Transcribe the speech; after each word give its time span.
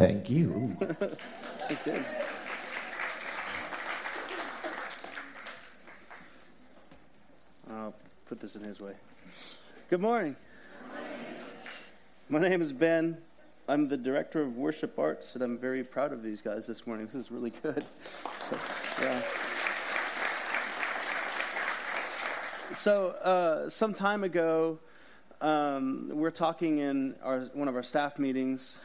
Thank 0.00 0.30
you. 0.30 0.74
Good. 1.84 2.04
I'll 7.70 7.94
put 8.26 8.40
this 8.40 8.56
in 8.56 8.62
his 8.64 8.80
way. 8.80 8.94
Good 9.90 10.00
morning. 10.00 10.36
My 12.30 12.38
name 12.38 12.62
is 12.62 12.72
Ben. 12.72 13.18
I'm 13.68 13.88
the 13.88 13.98
director 13.98 14.40
of 14.40 14.56
worship 14.56 14.98
arts, 14.98 15.34
and 15.34 15.44
I'm 15.44 15.58
very 15.58 15.84
proud 15.84 16.14
of 16.14 16.22
these 16.22 16.40
guys 16.40 16.66
this 16.66 16.86
morning. 16.86 17.04
This 17.04 17.16
is 17.16 17.30
really 17.30 17.50
good. 17.62 17.84
So, 18.48 18.58
yeah. 19.02 19.22
So, 22.72 23.08
uh, 23.08 23.68
some 23.68 23.92
time 23.92 24.24
ago, 24.24 24.78
um, 25.42 26.08
we're 26.10 26.30
talking 26.30 26.78
in 26.78 27.16
our, 27.22 27.40
one 27.52 27.68
of 27.68 27.76
our 27.76 27.82
staff 27.82 28.18
meetings, 28.18 28.78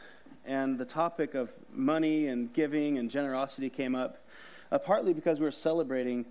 and 0.46 0.78
the 0.78 0.84
topic 0.84 1.34
of 1.34 1.50
money 1.72 2.28
and 2.28 2.52
giving 2.52 2.98
and 2.98 3.10
generosity 3.10 3.68
came 3.68 3.94
up, 3.94 4.24
uh, 4.70 4.78
partly 4.78 5.12
because 5.12 5.38
we 5.38 5.44
were 5.44 5.50
celebrating 5.50 6.24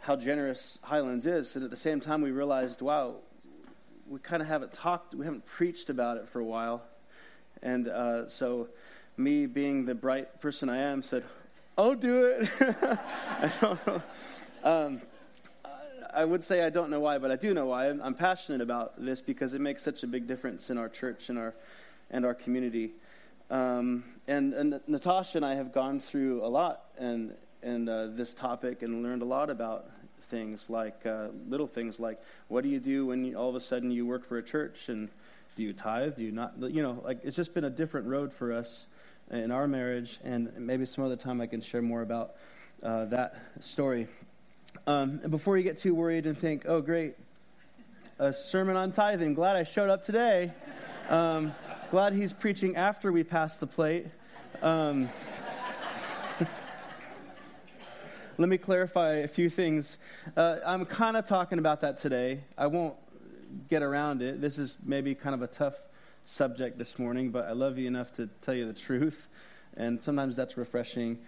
how 0.00 0.16
generous 0.16 0.78
Highlands 0.82 1.26
is, 1.26 1.56
and 1.56 1.64
at 1.64 1.70
the 1.70 1.76
same 1.76 2.00
time 2.00 2.20
we 2.20 2.30
realized, 2.30 2.82
wow, 2.82 3.16
we 4.08 4.18
kind 4.20 4.42
of 4.42 4.48
haven't 4.48 4.72
talked, 4.72 5.14
we 5.14 5.24
haven't 5.24 5.46
preached 5.46 5.88
about 5.88 6.18
it 6.18 6.28
for 6.28 6.40
a 6.40 6.44
while, 6.44 6.82
and 7.62 7.88
uh, 7.88 8.28
so 8.28 8.68
me, 9.16 9.46
being 9.46 9.86
the 9.86 9.94
bright 9.94 10.40
person 10.40 10.68
I 10.68 10.78
am, 10.78 11.02
said, 11.02 11.24
"I'll 11.78 11.94
do 11.94 12.24
it." 12.24 12.48
I 12.60 13.52
don't 13.60 13.86
know. 13.86 14.02
Um, 14.62 15.00
I 16.12 16.24
would 16.24 16.44
say 16.44 16.64
I 16.64 16.70
don't 16.70 16.90
know 16.90 17.00
why, 17.00 17.18
but 17.18 17.30
I 17.30 17.36
do 17.36 17.54
know 17.54 17.66
why. 17.66 17.88
I'm, 17.88 18.00
I'm 18.02 18.14
passionate 18.14 18.60
about 18.60 19.02
this 19.02 19.20
because 19.20 19.54
it 19.54 19.60
makes 19.60 19.82
such 19.82 20.02
a 20.02 20.06
big 20.06 20.26
difference 20.26 20.70
in 20.70 20.78
our 20.78 20.88
church 20.88 21.28
and 21.28 21.38
our 21.38 21.54
and 22.10 22.24
our 22.24 22.34
community. 22.34 22.92
Um, 23.54 24.02
and, 24.26 24.52
and, 24.52 24.80
Natasha 24.88 25.38
and 25.38 25.44
I 25.44 25.54
have 25.54 25.72
gone 25.72 26.00
through 26.00 26.44
a 26.44 26.48
lot 26.48 26.86
and 26.98 27.34
and 27.62 27.88
uh, 27.88 28.08
this 28.08 28.34
topic 28.34 28.82
and 28.82 29.04
learned 29.04 29.22
a 29.22 29.24
lot 29.24 29.48
about 29.48 29.88
things 30.28 30.68
like 30.68 31.06
uh, 31.06 31.28
little 31.48 31.68
things 31.68 32.00
like 32.00 32.20
what 32.48 32.64
do 32.64 32.68
you 32.68 32.80
do 32.80 33.06
when 33.06 33.24
you, 33.24 33.38
all 33.38 33.48
of 33.48 33.54
a 33.54 33.60
sudden 33.60 33.92
you 33.92 34.06
work 34.06 34.26
for 34.26 34.38
a 34.38 34.42
church 34.42 34.88
and 34.88 35.08
do 35.56 35.62
you 35.62 35.72
tithe? 35.72 36.16
Do 36.16 36.24
you 36.24 36.32
not? 36.32 36.54
You 36.58 36.82
know, 36.82 37.00
like 37.04 37.20
it's 37.22 37.36
just 37.36 37.54
been 37.54 37.62
a 37.62 37.70
different 37.70 38.08
road 38.08 38.32
for 38.32 38.52
us 38.52 38.86
in 39.30 39.52
our 39.52 39.68
marriage, 39.68 40.18
and 40.24 40.52
maybe 40.58 40.84
some 40.84 41.04
other 41.04 41.16
time 41.16 41.40
I 41.40 41.46
can 41.46 41.60
share 41.60 41.80
more 41.80 42.02
about 42.02 42.34
uh, 42.82 43.04
that 43.04 43.36
story. 43.60 44.08
Um, 44.88 45.20
and 45.22 45.30
before 45.30 45.56
you 45.56 45.62
get 45.62 45.78
too 45.78 45.94
worried 45.94 46.26
and 46.26 46.36
think, 46.36 46.64
oh, 46.66 46.80
great, 46.80 47.14
a 48.18 48.32
sermon 48.32 48.74
on 48.74 48.90
tithing. 48.90 49.34
Glad 49.34 49.54
I 49.54 49.62
showed 49.62 49.90
up 49.90 50.04
today. 50.04 50.50
Um, 51.08 51.54
glad 51.94 52.12
he's 52.12 52.32
preaching 52.32 52.74
after 52.74 53.12
we 53.12 53.22
pass 53.22 53.58
the 53.58 53.68
plate. 53.68 54.04
Um, 54.62 55.08
let 58.36 58.48
me 58.48 58.58
clarify 58.58 59.18
a 59.18 59.28
few 59.28 59.48
things. 59.48 59.98
Uh, 60.36 60.56
I'm 60.66 60.86
kind 60.86 61.16
of 61.16 61.28
talking 61.28 61.60
about 61.60 61.82
that 61.82 62.00
today. 62.00 62.40
I 62.58 62.66
won't 62.66 62.96
get 63.70 63.84
around 63.84 64.22
it. 64.22 64.40
This 64.40 64.58
is 64.58 64.76
maybe 64.82 65.14
kind 65.14 65.36
of 65.36 65.42
a 65.42 65.46
tough 65.46 65.76
subject 66.24 66.78
this 66.78 66.98
morning, 66.98 67.30
but 67.30 67.44
I 67.44 67.52
love 67.52 67.78
you 67.78 67.86
enough 67.86 68.12
to 68.14 68.28
tell 68.42 68.54
you 68.54 68.66
the 68.66 68.72
truth, 68.72 69.28
and 69.76 70.02
sometimes 70.02 70.34
that's 70.34 70.56
refreshing. 70.56 71.20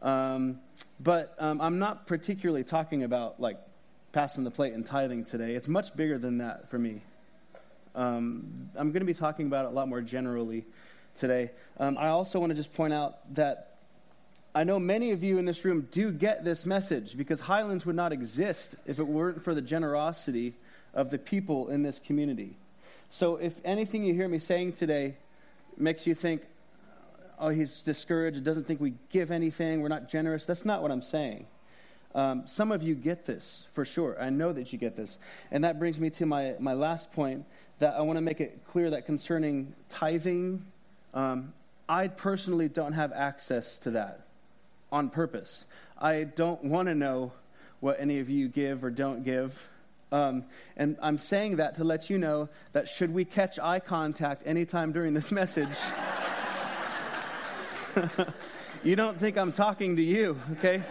Um, 0.00 0.58
but 1.00 1.34
um, 1.38 1.60
I'm 1.60 1.78
not 1.78 2.06
particularly 2.06 2.64
talking 2.64 3.02
about 3.02 3.40
like 3.40 3.58
passing 4.12 4.42
the 4.42 4.50
plate 4.50 4.72
and 4.72 4.86
tithing 4.86 5.26
today. 5.26 5.54
It's 5.54 5.68
much 5.68 5.94
bigger 5.94 6.16
than 6.16 6.38
that 6.38 6.70
for 6.70 6.78
me. 6.78 7.02
Um, 7.94 8.70
I'm 8.74 8.90
going 8.90 9.00
to 9.00 9.06
be 9.06 9.14
talking 9.14 9.46
about 9.46 9.66
it 9.66 9.68
a 9.68 9.74
lot 9.74 9.88
more 9.88 10.00
generally 10.00 10.64
today. 11.16 11.50
Um, 11.78 11.96
I 11.98 12.08
also 12.08 12.40
want 12.40 12.50
to 12.50 12.56
just 12.56 12.72
point 12.74 12.92
out 12.92 13.34
that 13.34 13.76
I 14.54 14.64
know 14.64 14.78
many 14.78 15.10
of 15.10 15.22
you 15.22 15.38
in 15.38 15.44
this 15.44 15.64
room 15.64 15.88
do 15.90 16.12
get 16.12 16.44
this 16.44 16.64
message 16.64 17.16
because 17.16 17.40
Highlands 17.40 17.84
would 17.86 17.96
not 17.96 18.12
exist 18.12 18.76
if 18.86 18.98
it 18.98 19.04
weren't 19.04 19.42
for 19.42 19.54
the 19.54 19.62
generosity 19.62 20.54
of 20.92 21.10
the 21.10 21.18
people 21.18 21.68
in 21.68 21.82
this 21.82 22.00
community. 22.04 22.56
So 23.10 23.36
if 23.36 23.52
anything 23.64 24.04
you 24.04 24.14
hear 24.14 24.28
me 24.28 24.38
saying 24.38 24.74
today 24.74 25.14
makes 25.76 26.06
you 26.06 26.14
think, 26.14 26.42
oh, 27.38 27.48
he's 27.48 27.82
discouraged, 27.82 28.44
doesn't 28.44 28.64
think 28.64 28.80
we 28.80 28.94
give 29.10 29.30
anything, 29.30 29.80
we're 29.80 29.88
not 29.88 30.08
generous, 30.08 30.46
that's 30.46 30.64
not 30.64 30.82
what 30.82 30.90
I'm 30.92 31.02
saying. 31.02 31.46
Um, 32.14 32.44
some 32.46 32.70
of 32.70 32.80
you 32.82 32.94
get 32.94 33.26
this 33.26 33.64
for 33.74 33.84
sure. 33.84 34.16
I 34.20 34.30
know 34.30 34.52
that 34.52 34.72
you 34.72 34.78
get 34.78 34.96
this. 34.96 35.18
And 35.50 35.64
that 35.64 35.80
brings 35.80 35.98
me 35.98 36.10
to 36.10 36.26
my, 36.26 36.54
my 36.60 36.74
last 36.74 37.12
point 37.12 37.44
that 37.78 37.94
I 37.94 38.00
want 38.02 38.16
to 38.16 38.20
make 38.20 38.40
it 38.40 38.60
clear 38.68 38.90
that 38.90 39.06
concerning 39.06 39.74
tithing, 39.88 40.64
um, 41.12 41.52
I 41.88 42.08
personally 42.08 42.68
don't 42.68 42.92
have 42.92 43.12
access 43.12 43.78
to 43.78 43.90
that 43.92 44.20
on 44.90 45.10
purpose. 45.10 45.64
I 45.98 46.24
don't 46.24 46.64
want 46.64 46.88
to 46.88 46.94
know 46.94 47.32
what 47.80 48.00
any 48.00 48.20
of 48.20 48.30
you 48.30 48.48
give 48.48 48.84
or 48.84 48.90
don't 48.90 49.24
give. 49.24 49.60
Um, 50.12 50.44
and 50.76 50.96
I'm 51.02 51.18
saying 51.18 51.56
that 51.56 51.76
to 51.76 51.84
let 51.84 52.08
you 52.08 52.18
know 52.18 52.48
that 52.72 52.88
should 52.88 53.12
we 53.12 53.24
catch 53.24 53.58
eye 53.58 53.80
contact 53.80 54.42
anytime 54.46 54.92
during 54.92 55.12
this 55.12 55.32
message, 55.32 55.76
you 58.84 58.96
don't 58.96 59.18
think 59.18 59.36
I'm 59.36 59.52
talking 59.52 59.96
to 59.96 60.02
you, 60.02 60.38
okay? 60.52 60.82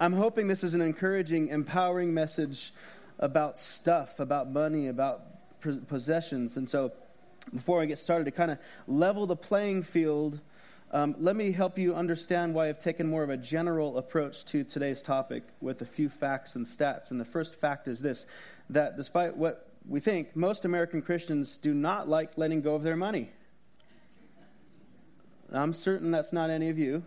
I'm 0.00 0.12
hoping 0.12 0.48
this 0.48 0.64
is 0.64 0.74
an 0.74 0.80
encouraging, 0.80 1.48
empowering 1.48 2.12
message 2.12 2.72
about 3.22 3.58
stuff, 3.58 4.20
about 4.20 4.50
money, 4.50 4.88
about 4.88 5.22
possessions. 5.88 6.58
And 6.58 6.68
so, 6.68 6.92
before 7.54 7.80
I 7.80 7.86
get 7.86 7.98
started, 7.98 8.24
to 8.26 8.30
kind 8.30 8.50
of 8.50 8.58
level 8.86 9.26
the 9.26 9.36
playing 9.36 9.84
field 9.84 10.40
um, 10.94 11.14
let 11.18 11.36
me 11.36 11.52
help 11.52 11.78
you 11.78 11.94
understand 11.94 12.52
why 12.52 12.68
I've 12.68 12.78
taken 12.78 13.08
more 13.08 13.22
of 13.22 13.30
a 13.30 13.36
general 13.38 13.96
approach 13.96 14.44
to 14.46 14.62
today's 14.62 15.00
topic 15.00 15.42
with 15.62 15.80
a 15.80 15.86
few 15.86 16.10
facts 16.10 16.54
and 16.54 16.66
stats. 16.66 17.10
And 17.10 17.18
the 17.18 17.24
first 17.24 17.54
fact 17.54 17.88
is 17.88 18.00
this 18.00 18.26
that 18.68 18.98
despite 18.98 19.34
what 19.34 19.70
we 19.88 20.00
think, 20.00 20.36
most 20.36 20.66
American 20.66 21.00
Christians 21.00 21.56
do 21.56 21.72
not 21.72 22.10
like 22.10 22.36
letting 22.36 22.60
go 22.60 22.74
of 22.74 22.82
their 22.82 22.96
money. 22.96 23.30
I'm 25.50 25.72
certain 25.72 26.10
that's 26.10 26.32
not 26.32 26.50
any 26.50 26.68
of 26.68 26.78
you. 26.78 27.04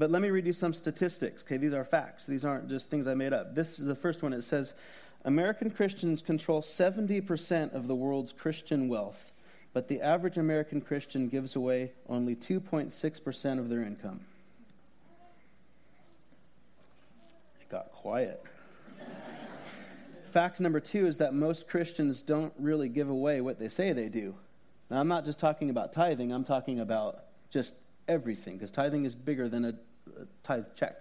But 0.00 0.10
let 0.10 0.20
me 0.20 0.30
read 0.30 0.46
you 0.46 0.52
some 0.52 0.74
statistics. 0.74 1.44
Okay, 1.44 1.58
these 1.58 1.72
are 1.72 1.84
facts. 1.84 2.26
These 2.26 2.44
aren't 2.44 2.68
just 2.68 2.90
things 2.90 3.06
I 3.06 3.14
made 3.14 3.32
up. 3.32 3.54
This 3.54 3.78
is 3.78 3.86
the 3.86 3.94
first 3.94 4.24
one. 4.24 4.32
It 4.32 4.42
says 4.42 4.74
American 5.24 5.70
Christians 5.70 6.22
control 6.22 6.62
70% 6.62 7.72
of 7.72 7.86
the 7.86 7.94
world's 7.94 8.32
Christian 8.32 8.88
wealth 8.88 9.30
but 9.72 9.88
the 9.88 10.00
average 10.00 10.36
American 10.36 10.80
Christian 10.80 11.28
gives 11.28 11.54
away 11.54 11.92
only 12.08 12.34
2.6% 12.34 13.58
of 13.58 13.68
their 13.68 13.82
income. 13.82 14.20
It 17.60 17.68
got 17.68 17.92
quiet. 17.92 18.42
Fact 20.32 20.60
number 20.60 20.80
two 20.80 21.06
is 21.06 21.18
that 21.18 21.34
most 21.34 21.68
Christians 21.68 22.22
don't 22.22 22.52
really 22.58 22.88
give 22.88 23.08
away 23.08 23.40
what 23.40 23.58
they 23.58 23.68
say 23.68 23.92
they 23.92 24.08
do. 24.08 24.34
Now, 24.88 25.00
I'm 25.00 25.08
not 25.08 25.24
just 25.24 25.38
talking 25.38 25.70
about 25.70 25.92
tithing, 25.92 26.32
I'm 26.32 26.44
talking 26.44 26.80
about 26.80 27.24
just 27.50 27.74
everything, 28.08 28.54
because 28.56 28.70
tithing 28.70 29.04
is 29.04 29.14
bigger 29.14 29.48
than 29.48 29.64
a, 29.64 29.68
a 29.68 29.74
tithe 30.42 30.64
check. 30.74 30.96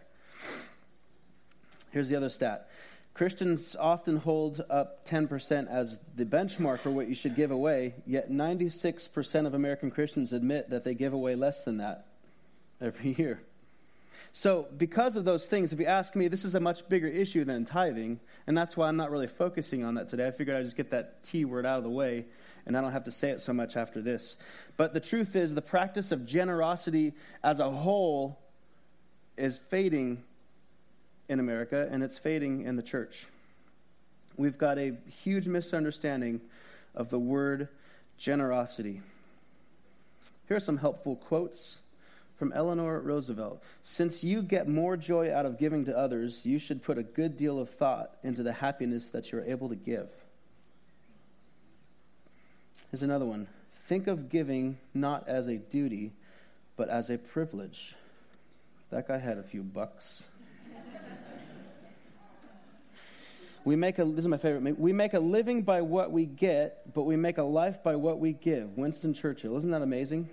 Here's 1.92 2.10
the 2.10 2.16
other 2.16 2.30
stat 2.30 2.70
Christians 3.14 3.76
often 3.78 4.16
hold 4.16 4.64
up 4.70 5.06
10% 5.06 5.70
as 5.70 6.00
the 6.16 6.24
benchmark 6.24 6.80
for 6.80 6.90
what 6.90 7.10
you 7.10 7.16
should 7.16 7.36
give 7.36 7.52
away, 7.52 7.94
yet 8.06 8.32
96% 8.32 9.46
of 9.46 9.54
American 9.54 9.92
Christians 9.92 10.32
admit 10.32 10.70
that 10.70 10.86
they 10.86 10.94
give 10.94 11.12
away 11.12 11.36
less 11.36 11.66
than 11.66 11.78
that 11.78 12.06
every 12.80 13.14
year. 13.18 13.42
So, 14.32 14.68
because 14.78 15.16
of 15.16 15.26
those 15.26 15.48
things, 15.48 15.74
if 15.74 15.80
you 15.80 15.86
ask 15.86 16.16
me, 16.16 16.28
this 16.28 16.46
is 16.46 16.56
a 16.56 16.60
much 16.60 16.88
bigger 16.88 17.08
issue 17.08 17.44
than 17.44 17.66
tithing, 17.66 18.20
and 18.48 18.58
that's 18.58 18.78
why 18.78 18.88
I'm 18.88 18.96
not 18.96 19.12
really 19.12 19.28
focusing 19.28 19.84
on 19.84 19.96
that 19.96 20.08
today. 20.08 20.28
I 20.28 20.32
figured 20.32 20.56
I'd 20.56 20.64
just 20.64 20.78
get 20.78 20.92
that 20.92 21.24
T 21.24 21.46
word 21.46 21.66
out 21.66 21.80
of 21.80 21.84
the 21.84 21.90
way, 21.90 22.26
and 22.66 22.78
I 22.78 22.82
don't 22.82 22.92
have 22.92 23.06
to 23.06 23.12
say 23.12 23.32
it 23.32 23.42
so 23.42 23.52
much 23.52 23.76
after 23.76 24.02
this. 24.02 24.38
But 24.78 24.94
the 24.94 25.00
truth 25.00 25.36
is, 25.36 25.56
the 25.56 25.62
practice 25.62 26.12
of 26.12 26.26
generosity 26.26 27.14
as 27.44 27.60
a 27.60 27.70
whole 27.70 28.40
is 29.40 29.58
fading 29.58 30.24
in 31.30 31.40
America, 31.40 31.88
and 31.92 32.04
it's 32.04 32.18
fading 32.18 32.64
in 32.64 32.76
the 32.76 32.84
church. 32.84 33.26
We've 34.38 34.58
got 34.58 34.78
a 34.78 34.96
huge 35.24 35.48
misunderstanding 35.48 36.42
of 36.96 37.10
the 37.10 37.20
word 37.20 37.68
generosity. 38.18 39.02
Here 40.48 40.58
are 40.58 40.62
some 40.62 40.78
helpful 40.78 41.16
quotes 41.16 41.78
from 42.38 42.54
Eleanor 42.54 43.00
Roosevelt. 43.00 43.62
Since 43.84 44.24
you 44.24 44.42
get 44.42 44.68
more 44.68 44.98
joy 44.98 45.34
out 45.34 45.46
of 45.46 45.60
giving 45.60 45.86
to 45.86 45.98
others, 45.98 46.46
you 46.46 46.58
should 46.58 46.82
put 46.82 46.98
a 46.98 47.04
good 47.04 47.38
deal 47.38 47.60
of 47.60 47.70
thought 47.70 48.16
into 48.24 48.44
the 48.44 48.54
happiness 48.54 49.10
that 49.10 49.32
you're 49.32 49.44
able 49.44 49.70
to 49.70 49.76
give. 49.76 50.10
Here's 52.92 53.04
another 53.04 53.26
one. 53.26 53.48
Think 53.88 54.08
of 54.08 54.30
giving 54.30 54.78
not 54.94 55.28
as 55.28 55.48
a 55.48 55.58
duty, 55.58 56.12
but 56.78 56.90
as 56.90 57.10
a 57.10 57.18
privilege. 57.18 57.96
That 58.92 59.08
guy 59.08 59.18
had 59.18 59.38
a 59.38 59.44
few 59.44 59.62
bucks. 59.62 60.24
We 63.66 63.76
make 63.76 64.00
a, 64.00 64.06
this 64.06 64.20
is 64.20 64.28
my 64.28 64.38
favorite, 64.38 64.80
we 64.80 64.94
make 64.94 65.14
a 65.14 65.20
living 65.20 65.64
by 65.64 65.82
what 65.82 66.12
we 66.12 66.26
get, 66.26 66.94
but 66.94 67.04
we 67.04 67.16
make 67.18 67.38
a 67.38 67.44
life 67.44 67.84
by 67.84 67.98
what 67.98 68.20
we 68.20 68.34
give. 68.34 68.78
Winston 68.78 69.14
Churchill. 69.14 69.58
Isn't 69.58 69.72
that 69.72 69.82
amazing? 69.82 70.30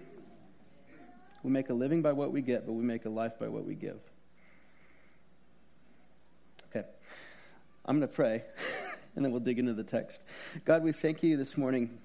We 1.43 1.51
make 1.51 1.69
a 1.69 1.75
living 1.75 2.03
by 2.03 2.13
what 2.13 2.33
we 2.33 2.41
get, 2.41 2.67
but 2.67 2.73
we 2.73 2.85
make 2.85 3.05
a 3.05 3.11
life 3.11 3.39
by 3.39 3.49
what 3.49 3.65
we 3.65 3.75
give. 3.75 3.99
Okay. 6.71 6.87
I'm 7.85 7.99
going 7.99 8.09
to 8.09 8.15
pray, 8.15 8.43
and 9.17 9.25
then 9.25 9.33
we'll 9.33 9.41
dig 9.41 9.59
into 9.59 9.75
the 9.75 9.85
text. 9.85 10.23
God, 10.65 10.83
we 10.83 10.93
thank 10.93 11.23
you 11.23 11.37
this 11.37 11.57
morning. 11.57 11.99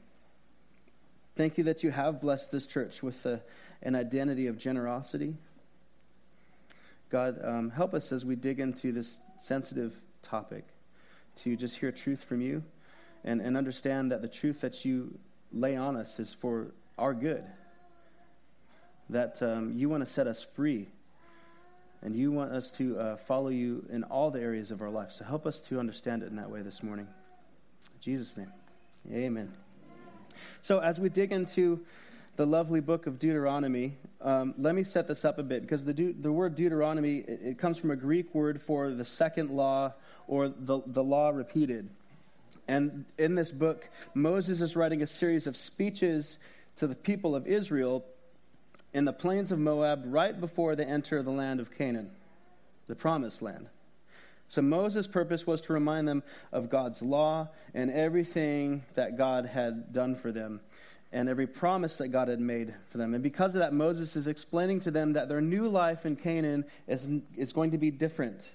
Thank 1.35 1.57
you 1.57 1.63
that 1.65 1.83
you 1.83 1.91
have 1.91 2.19
blessed 2.19 2.51
this 2.51 2.65
church 2.65 3.01
with 3.01 3.25
a, 3.25 3.41
an 3.83 3.95
identity 3.95 4.47
of 4.47 4.57
generosity. 4.57 5.35
God, 7.11 7.39
um, 7.43 7.69
help 7.69 7.93
us 7.93 8.13
as 8.13 8.23
we 8.23 8.37
dig 8.37 8.61
into 8.61 8.93
this 8.93 9.19
sensitive 9.37 9.93
topic 10.23 10.63
to 11.35 11.57
just 11.57 11.75
hear 11.77 11.91
truth 11.91 12.23
from 12.23 12.39
you 12.39 12.63
and, 13.25 13.41
and 13.41 13.57
understand 13.57 14.13
that 14.13 14.21
the 14.21 14.29
truth 14.29 14.61
that 14.61 14.85
you 14.85 15.19
lay 15.51 15.75
on 15.75 15.97
us 15.97 16.19
is 16.19 16.33
for 16.33 16.67
our 16.97 17.13
good. 17.13 17.43
That 19.09 19.41
um, 19.43 19.73
you 19.75 19.89
want 19.89 20.05
to 20.05 20.11
set 20.11 20.25
us 20.25 20.45
free 20.55 20.87
and 22.01 22.15
you 22.15 22.31
want 22.31 22.53
us 22.53 22.71
to 22.71 22.97
uh, 22.97 23.17
follow 23.17 23.49
you 23.49 23.85
in 23.91 24.05
all 24.05 24.31
the 24.31 24.39
areas 24.39 24.71
of 24.71 24.81
our 24.81 24.89
life. 24.89 25.11
So 25.11 25.25
help 25.25 25.45
us 25.45 25.59
to 25.63 25.81
understand 25.81 26.23
it 26.23 26.29
in 26.29 26.37
that 26.37 26.49
way 26.49 26.61
this 26.61 26.81
morning. 26.81 27.07
In 27.93 28.01
Jesus' 28.01 28.37
name, 28.37 28.51
amen. 29.11 29.51
So 30.61 30.79
as 30.79 30.97
we 30.97 31.09
dig 31.09 31.33
into 31.33 31.81
the 32.35 32.45
lovely 32.45 32.79
book 32.79 33.07
of 33.07 33.19
Deuteronomy, 33.19 33.97
um, 34.21 34.53
let 34.57 34.73
me 34.73 34.83
set 34.83 35.07
this 35.07 35.25
up 35.25 35.37
a 35.37 35.43
bit 35.43 35.61
because 35.61 35.83
the, 35.83 35.93
de- 35.93 36.13
the 36.13 36.31
word 36.31 36.55
Deuteronomy, 36.55 37.19
it, 37.19 37.39
it, 37.43 37.57
comes 37.57 37.77
from 37.77 37.91
a 37.91 37.95
Greek 37.95 38.33
word 38.33 38.61
for 38.61 38.91
the 38.91 39.05
second 39.05 39.51
law 39.51 39.93
or 40.27 40.47
the, 40.47 40.81
the 40.85 41.03
law 41.03 41.29
repeated. 41.29 41.89
And 42.67 43.05
in 43.17 43.35
this 43.35 43.51
book, 43.51 43.89
Moses 44.13 44.61
is 44.61 44.75
writing 44.75 45.01
a 45.01 45.07
series 45.07 45.45
of 45.47 45.57
speeches 45.57 46.37
to 46.77 46.87
the 46.87 46.95
people 46.95 47.35
of 47.35 47.47
Israel 47.47 48.05
in 48.93 49.05
the 49.05 49.13
plains 49.13 49.51
of 49.51 49.59
Moab 49.59 50.03
right 50.05 50.39
before 50.39 50.75
they 50.75 50.85
enter 50.85 51.21
the 51.23 51.31
land 51.31 51.59
of 51.59 51.75
Canaan, 51.77 52.11
the 52.87 52.95
promised 52.95 53.41
land. 53.41 53.67
So 54.47 54.61
Moses' 54.61 55.07
purpose 55.07 55.47
was 55.47 55.61
to 55.63 55.73
remind 55.73 56.07
them 56.07 56.23
of 56.51 56.69
God's 56.69 57.01
law 57.01 57.49
and 57.73 57.89
everything 57.89 58.83
that 58.95 59.17
God 59.17 59.45
had 59.45 59.93
done 59.93 60.15
for 60.15 60.31
them 60.31 60.59
and 61.13 61.27
every 61.27 61.47
promise 61.47 61.97
that 61.97 62.09
God 62.09 62.29
had 62.29 62.39
made 62.39 62.73
for 62.89 62.97
them. 62.97 63.13
And 63.13 63.21
because 63.21 63.53
of 63.53 63.59
that, 63.59 63.73
Moses 63.73 64.15
is 64.15 64.27
explaining 64.27 64.79
to 64.81 64.91
them 64.91 65.13
that 65.13 65.27
their 65.27 65.41
new 65.41 65.67
life 65.67 66.05
in 66.05 66.15
Canaan 66.15 66.65
is, 66.87 67.07
is 67.35 67.51
going 67.51 67.71
to 67.71 67.77
be 67.77 67.91
different. 67.91 68.47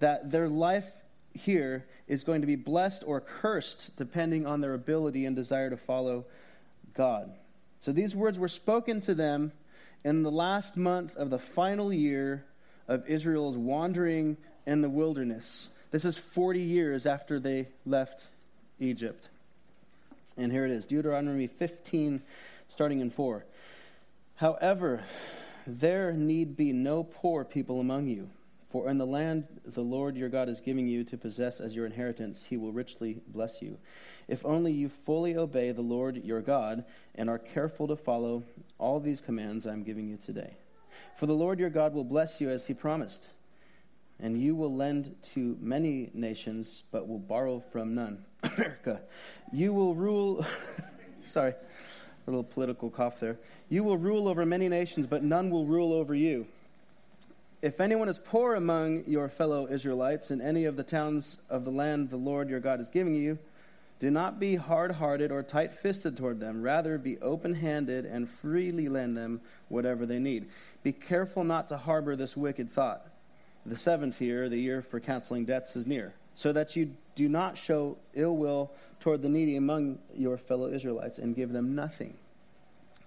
That 0.00 0.30
their 0.30 0.48
life 0.48 0.90
here 1.32 1.86
is 2.08 2.24
going 2.24 2.40
to 2.40 2.46
be 2.46 2.56
blessed 2.56 3.04
or 3.06 3.20
cursed 3.20 3.96
depending 3.96 4.46
on 4.46 4.60
their 4.60 4.74
ability 4.74 5.24
and 5.24 5.36
desire 5.36 5.70
to 5.70 5.76
follow 5.76 6.24
God. 6.94 7.32
So 7.80 7.92
these 7.92 8.16
words 8.16 8.38
were 8.38 8.48
spoken 8.48 9.00
to 9.02 9.14
them 9.14 9.52
in 10.04 10.22
the 10.22 10.30
last 10.30 10.76
month 10.76 11.16
of 11.16 11.30
the 11.30 11.38
final 11.38 11.92
year 11.92 12.44
of 12.88 13.06
Israel's 13.08 13.56
wandering 13.56 14.36
in 14.66 14.82
the 14.82 14.90
wilderness. 14.90 15.68
This 15.90 16.04
is 16.04 16.16
40 16.16 16.60
years 16.60 17.06
after 17.06 17.38
they 17.38 17.68
left 17.86 18.26
Egypt. 18.80 19.28
And 20.36 20.50
here 20.50 20.64
it 20.64 20.70
is 20.70 20.86
Deuteronomy 20.86 21.46
15, 21.46 22.22
starting 22.68 23.00
in 23.00 23.10
4. 23.10 23.44
However, 24.36 25.04
there 25.66 26.12
need 26.12 26.56
be 26.56 26.72
no 26.72 27.04
poor 27.04 27.44
people 27.44 27.80
among 27.80 28.08
you, 28.08 28.28
for 28.70 28.90
in 28.90 28.98
the 28.98 29.06
land 29.06 29.46
the 29.64 29.80
Lord 29.80 30.16
your 30.16 30.28
God 30.28 30.48
is 30.48 30.60
giving 30.60 30.88
you 30.88 31.04
to 31.04 31.16
possess 31.16 31.60
as 31.60 31.76
your 31.76 31.86
inheritance, 31.86 32.44
he 32.44 32.56
will 32.56 32.72
richly 32.72 33.20
bless 33.28 33.62
you. 33.62 33.78
If 34.26 34.44
only 34.44 34.72
you 34.72 34.88
fully 34.88 35.36
obey 35.36 35.70
the 35.70 35.82
Lord 35.82 36.24
your 36.24 36.40
God 36.40 36.84
and 37.14 37.30
are 37.30 37.38
careful 37.38 37.86
to 37.88 37.96
follow 37.96 38.42
all 38.78 38.98
these 38.98 39.20
commands 39.20 39.66
I 39.66 39.72
am 39.72 39.84
giving 39.84 40.08
you 40.08 40.16
today. 40.16 40.56
For 41.16 41.26
the 41.26 41.32
Lord 41.32 41.60
your 41.60 41.70
God 41.70 41.94
will 41.94 42.04
bless 42.04 42.40
you 42.40 42.50
as 42.50 42.66
he 42.66 42.74
promised, 42.74 43.28
and 44.20 44.40
you 44.40 44.54
will 44.54 44.74
lend 44.74 45.14
to 45.34 45.56
many 45.60 46.10
nations, 46.14 46.84
but 46.90 47.08
will 47.08 47.18
borrow 47.18 47.62
from 47.72 47.94
none. 47.94 48.24
America. 48.56 49.00
You 49.52 49.72
will 49.72 49.94
rule, 49.94 50.46
sorry, 51.24 51.54
a 52.26 52.30
little 52.30 52.44
political 52.44 52.90
cough 52.90 53.20
there. 53.20 53.38
You 53.68 53.82
will 53.84 53.98
rule 53.98 54.28
over 54.28 54.46
many 54.46 54.68
nations, 54.68 55.06
but 55.06 55.22
none 55.22 55.50
will 55.50 55.66
rule 55.66 55.92
over 55.92 56.14
you. 56.14 56.46
If 57.62 57.80
anyone 57.80 58.08
is 58.08 58.18
poor 58.18 58.54
among 58.54 59.04
your 59.06 59.28
fellow 59.28 59.66
Israelites 59.68 60.30
in 60.30 60.40
any 60.40 60.66
of 60.66 60.76
the 60.76 60.82
towns 60.82 61.38
of 61.48 61.64
the 61.64 61.70
land 61.70 62.10
the 62.10 62.16
Lord 62.16 62.50
your 62.50 62.60
God 62.60 62.80
is 62.80 62.88
giving 62.88 63.14
you, 63.14 63.38
do 64.00 64.10
not 64.10 64.38
be 64.38 64.56
hard 64.56 64.92
hearted 64.92 65.30
or 65.32 65.42
tight 65.42 65.72
fisted 65.72 66.16
toward 66.16 66.40
them. 66.40 66.60
Rather, 66.60 66.98
be 66.98 67.18
open 67.20 67.54
handed 67.54 68.04
and 68.04 68.28
freely 68.28 68.88
lend 68.88 69.16
them 69.16 69.40
whatever 69.68 70.04
they 70.04 70.18
need. 70.18 70.46
Be 70.82 70.92
careful 70.92 71.42
not 71.42 71.70
to 71.70 71.78
harbor 71.78 72.16
this 72.16 72.36
wicked 72.36 72.70
thought. 72.72 73.06
The 73.66 73.76
seventh 73.76 74.20
year, 74.20 74.48
the 74.48 74.58
year 74.58 74.82
for 74.82 75.00
canceling 75.00 75.46
debts, 75.46 75.74
is 75.76 75.86
near, 75.86 76.14
so 76.34 76.52
that 76.52 76.76
you 76.76 76.94
do 77.14 77.28
not 77.28 77.56
show 77.56 77.96
ill 78.14 78.36
will 78.36 78.70
toward 79.00 79.22
the 79.22 79.28
needy 79.28 79.56
among 79.56 79.98
your 80.14 80.36
fellow 80.36 80.68
Israelites 80.68 81.18
and 81.18 81.34
give 81.34 81.52
them 81.52 81.74
nothing. 81.74 82.14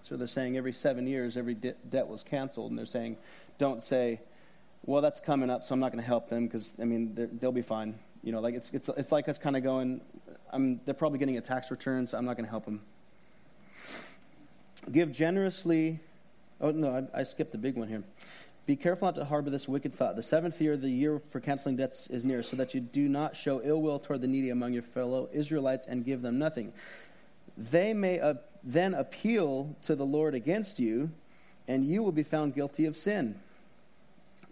So 0.01 0.15
they're 0.15 0.27
saying 0.27 0.57
every 0.57 0.74
seven 0.74 1.06
years, 1.06 1.38
every 1.38 1.54
de- 1.54 1.75
debt 1.89 2.07
was 2.07 2.24
canceled, 2.24 2.71
and 2.71 2.80
they're 2.80 2.86
saying, 2.86 3.18
don't 3.57 3.83
say, 3.83 4.21
well, 4.86 5.01
that's 5.01 5.19
coming 5.19 5.50
up, 5.50 5.65
so 5.65 5.74
I'm 5.74 5.80
not 5.80 5.92
going 5.92 6.01
to 6.01 6.07
help 6.07 6.30
them 6.30 6.48
because, 6.48 6.74
I 6.81 6.86
mean, 6.86 7.30
they'll 7.39 7.51
be 7.51 7.62
fine. 7.62 8.00
You 8.24 8.31
know, 8.31 8.39
like 8.39 8.56
it's, 8.56 8.71
it's, 8.71 8.89
it's 8.95 9.12
like 9.12 9.27
us 9.27 9.38
kind 9.38 9.57
of 9.57 9.63
going, 9.63 10.01
I'm, 10.51 10.80
they're 10.86 10.94
probably 10.94 11.19
getting 11.19 11.38
a 11.38 11.42
tax 11.42 11.69
return, 11.69 12.07
so 12.07 12.18
I'm 12.18 12.25
not 12.25 12.36
going 12.36 12.45
to 12.45 12.50
help 12.50 12.65
them. 12.65 12.81
Give 14.92 15.12
generously. 15.12 16.00
Oh, 16.62 16.71
no, 16.71 17.07
I, 17.13 17.19
I 17.19 17.24
skipped 17.24 17.51
the 17.51 17.57
big 17.57 17.75
one 17.75 17.88
here. 17.89 18.03
Be 18.68 18.75
careful 18.75 19.08
not 19.08 19.16
to 19.16 19.24
harbor 19.24 19.50
this 19.50 19.66
wicked 19.66 19.94
thought. 19.94 20.18
The 20.18 20.24
seventh 20.24 20.60
year, 20.62 20.75
the 20.75 20.90
year 20.90 21.22
for 21.30 21.40
canceling 21.40 21.78
debts, 21.78 22.08
is 22.08 22.25
near, 22.25 22.44
so 22.44 22.58
that 22.58 22.74
you 22.74 22.81
do 22.81 23.08
not 23.08 23.38
show 23.38 23.62
ill 23.64 23.81
will 23.81 23.98
toward 23.98 24.19
the 24.19 24.28
needy 24.28 24.50
among 24.50 24.74
your 24.74 24.84
fellow 24.84 25.30
Israelites 25.31 25.88
and 25.88 26.04
give 26.04 26.22
them 26.22 26.38
nothing. 26.38 26.74
They 27.58 27.94
may 27.94 28.19
uh, 28.19 28.34
then 28.66 28.94
appeal 28.94 29.74
to 29.84 29.96
the 29.96 30.06
Lord 30.06 30.36
against 30.36 30.81
you, 30.81 31.10
and 31.69 31.86
you 31.86 32.04
will 32.04 32.12
be 32.12 32.24
found 32.24 32.56
guilty 32.56 32.86
of 32.86 32.98
sin. 32.98 33.40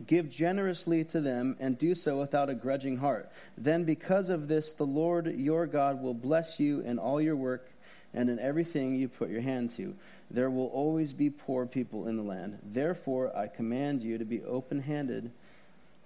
Give 0.08 0.30
generously 0.30 1.04
to 1.06 1.20
them 1.20 1.58
and 1.60 1.78
do 1.78 1.94
so 1.94 2.18
without 2.18 2.50
a 2.50 2.56
grudging 2.56 2.96
heart. 2.96 3.30
Then, 3.58 3.84
because 3.84 4.30
of 4.30 4.48
this, 4.48 4.72
the 4.72 4.86
Lord 4.86 5.28
your 5.36 5.68
God 5.68 6.02
will 6.02 6.14
bless 6.14 6.58
you 6.58 6.80
in 6.80 7.00
all 7.00 7.20
your 7.20 7.36
work 7.36 7.68
and 8.16 8.30
in 8.30 8.40
everything 8.40 8.96
you 8.96 9.08
put 9.08 9.30
your 9.30 9.42
hand 9.42 9.70
to. 9.72 9.94
There 10.32 10.50
will 10.50 10.68
always 10.68 11.14
be 11.14 11.30
poor 11.30 11.66
people 11.66 12.08
in 12.08 12.16
the 12.16 12.24
land. 12.24 12.58
Therefore, 12.64 13.36
I 13.36 13.48
command 13.48 14.02
you 14.02 14.18
to 14.18 14.26
be 14.26 14.42
open 14.44 14.82
handed 14.82 15.32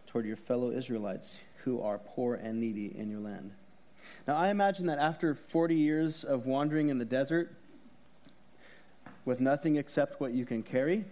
toward 0.07 0.25
your 0.25 0.35
fellow 0.35 0.71
Israelites 0.71 1.37
who 1.63 1.81
are 1.81 1.99
poor 1.99 2.35
and 2.35 2.59
needy 2.59 2.97
in 2.97 3.09
your 3.09 3.19
land. 3.19 3.51
Now, 4.27 4.35
I 4.35 4.49
imagine 4.49 4.87
that 4.87 4.97
after 4.97 5.35
40 5.35 5.75
years 5.75 6.23
of 6.23 6.47
wandering 6.47 6.89
in 6.89 6.97
the 6.97 7.05
desert 7.05 7.53
with 9.23 9.39
nothing 9.39 9.75
except 9.75 10.19
what 10.19 10.33
you 10.33 10.45
can 10.45 10.63
carry, 10.63 11.05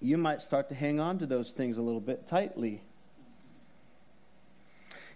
you 0.00 0.16
might 0.16 0.40
start 0.40 0.68
to 0.68 0.74
hang 0.74 1.00
on 1.00 1.18
to 1.18 1.26
those 1.26 1.50
things 1.50 1.78
a 1.78 1.82
little 1.82 2.00
bit 2.00 2.28
tightly. 2.28 2.80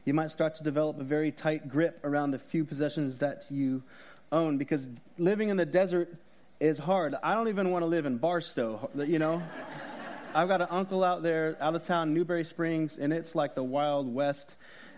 You 0.04 0.14
might 0.14 0.30
start 0.30 0.54
to 0.56 0.64
develop 0.64 0.98
a 0.98 1.04
very 1.04 1.30
tight 1.30 1.68
grip 1.68 2.00
around 2.02 2.30
the 2.30 2.38
few 2.38 2.64
possessions 2.64 3.18
that 3.18 3.46
you 3.50 3.82
own 4.32 4.58
because 4.58 4.86
living 5.18 5.48
in 5.48 5.56
the 5.56 5.66
desert 5.66 6.14
is 6.60 6.78
hard. 6.78 7.14
I 7.22 7.34
don't 7.34 7.48
even 7.48 7.70
want 7.70 7.82
to 7.82 7.86
live 7.86 8.06
in 8.06 8.18
Barstow, 8.18 8.90
you 8.94 9.18
know? 9.18 9.42
I've 10.34 10.48
got 10.48 10.60
an 10.60 10.68
uncle 10.70 11.02
out 11.02 11.22
there, 11.22 11.56
out 11.60 11.74
of 11.74 11.82
town, 11.84 12.14
Newberry 12.14 12.44
Springs, 12.44 12.98
and 12.98 13.12
it's 13.12 13.34
like 13.34 13.54
the 13.54 13.64
Wild 13.64 14.12
West. 14.12 14.54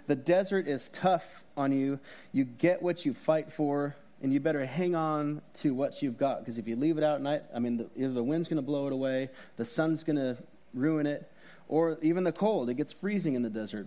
The 0.06 0.16
desert 0.16 0.66
is 0.68 0.90
tough 0.90 1.24
on 1.56 1.72
you. 1.72 1.98
You 2.32 2.44
get 2.44 2.82
what 2.82 3.06
you 3.06 3.14
fight 3.14 3.52
for 3.52 3.96
and 4.22 4.32
you 4.32 4.40
better 4.40 4.64
hang 4.64 4.94
on 4.94 5.40
to 5.54 5.74
what 5.74 6.02
you've 6.02 6.18
got 6.18 6.40
because 6.40 6.58
if 6.58 6.68
you 6.68 6.76
leave 6.76 6.98
it 6.98 7.04
out 7.04 7.16
at 7.16 7.22
night, 7.22 7.42
I 7.54 7.58
mean, 7.58 7.78
the, 7.78 7.86
either 7.96 8.12
the 8.12 8.22
wind's 8.22 8.48
going 8.48 8.56
to 8.56 8.62
blow 8.62 8.86
it 8.86 8.92
away, 8.92 9.30
the 9.56 9.64
sun's 9.64 10.02
going 10.02 10.16
to 10.16 10.36
ruin 10.74 11.06
it, 11.06 11.30
or 11.68 11.98
even 12.02 12.24
the 12.24 12.32
cold. 12.32 12.70
It 12.70 12.74
gets 12.74 12.92
freezing 12.92 13.34
in 13.34 13.42
the 13.42 13.50
desert. 13.50 13.86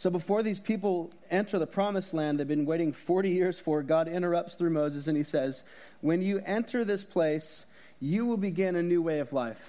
So 0.00 0.08
before 0.08 0.42
these 0.42 0.58
people 0.58 1.10
enter 1.30 1.58
the 1.58 1.66
promised 1.66 2.14
land 2.14 2.40
they've 2.40 2.48
been 2.48 2.64
waiting 2.64 2.90
40 2.90 3.32
years 3.32 3.58
for, 3.58 3.82
God 3.82 4.08
interrupts 4.08 4.54
through 4.54 4.70
Moses 4.70 5.08
and 5.08 5.14
he 5.14 5.24
says, 5.24 5.62
When 6.00 6.22
you 6.22 6.40
enter 6.46 6.86
this 6.86 7.04
place, 7.04 7.66
you 8.00 8.24
will 8.24 8.38
begin 8.38 8.76
a 8.76 8.82
new 8.82 9.02
way 9.02 9.18
of 9.18 9.34
life. 9.34 9.60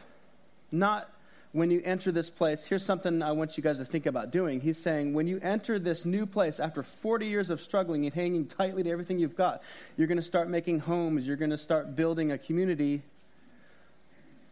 Not 0.71 1.09
when 1.51 1.69
you 1.69 1.81
enter 1.83 2.13
this 2.13 2.29
place, 2.29 2.63
here's 2.63 2.85
something 2.85 3.21
I 3.21 3.33
want 3.33 3.57
you 3.57 3.63
guys 3.63 3.77
to 3.79 3.83
think 3.83 4.05
about 4.05 4.31
doing. 4.31 4.61
He's 4.61 4.77
saying, 4.77 5.13
when 5.13 5.27
you 5.27 5.37
enter 5.43 5.77
this 5.77 6.05
new 6.05 6.25
place, 6.25 6.61
after 6.61 6.81
40 6.81 7.27
years 7.27 7.49
of 7.49 7.61
struggling 7.61 8.05
and 8.05 8.13
hanging 8.13 8.45
tightly 8.45 8.83
to 8.83 8.89
everything 8.89 9.19
you've 9.19 9.35
got, 9.35 9.61
you're 9.97 10.07
going 10.07 10.17
to 10.17 10.23
start 10.23 10.47
making 10.47 10.79
homes, 10.79 11.27
you're 11.27 11.35
going 11.35 11.51
to 11.51 11.57
start 11.57 11.93
building 11.97 12.31
a 12.31 12.37
community. 12.37 13.01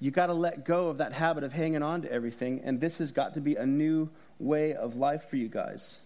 You 0.01 0.11
got 0.11 0.25
to 0.25 0.33
let 0.33 0.65
go 0.65 0.89
of 0.89 0.97
that 0.97 1.13
habit 1.13 1.45
of 1.45 1.53
hanging 1.53 1.83
on 1.83 2.01
to 2.01 2.11
everything, 2.11 2.63
and 2.65 2.81
this 2.81 2.97
has 2.97 3.13
got 3.13 3.35
to 3.35 3.39
be 3.39 3.55
a 3.55 3.65
new 3.65 4.09
way 4.39 4.73
of 4.73 4.95
life 4.95 5.29
for 5.29 5.35
you 5.35 5.47
guys. 5.47 5.99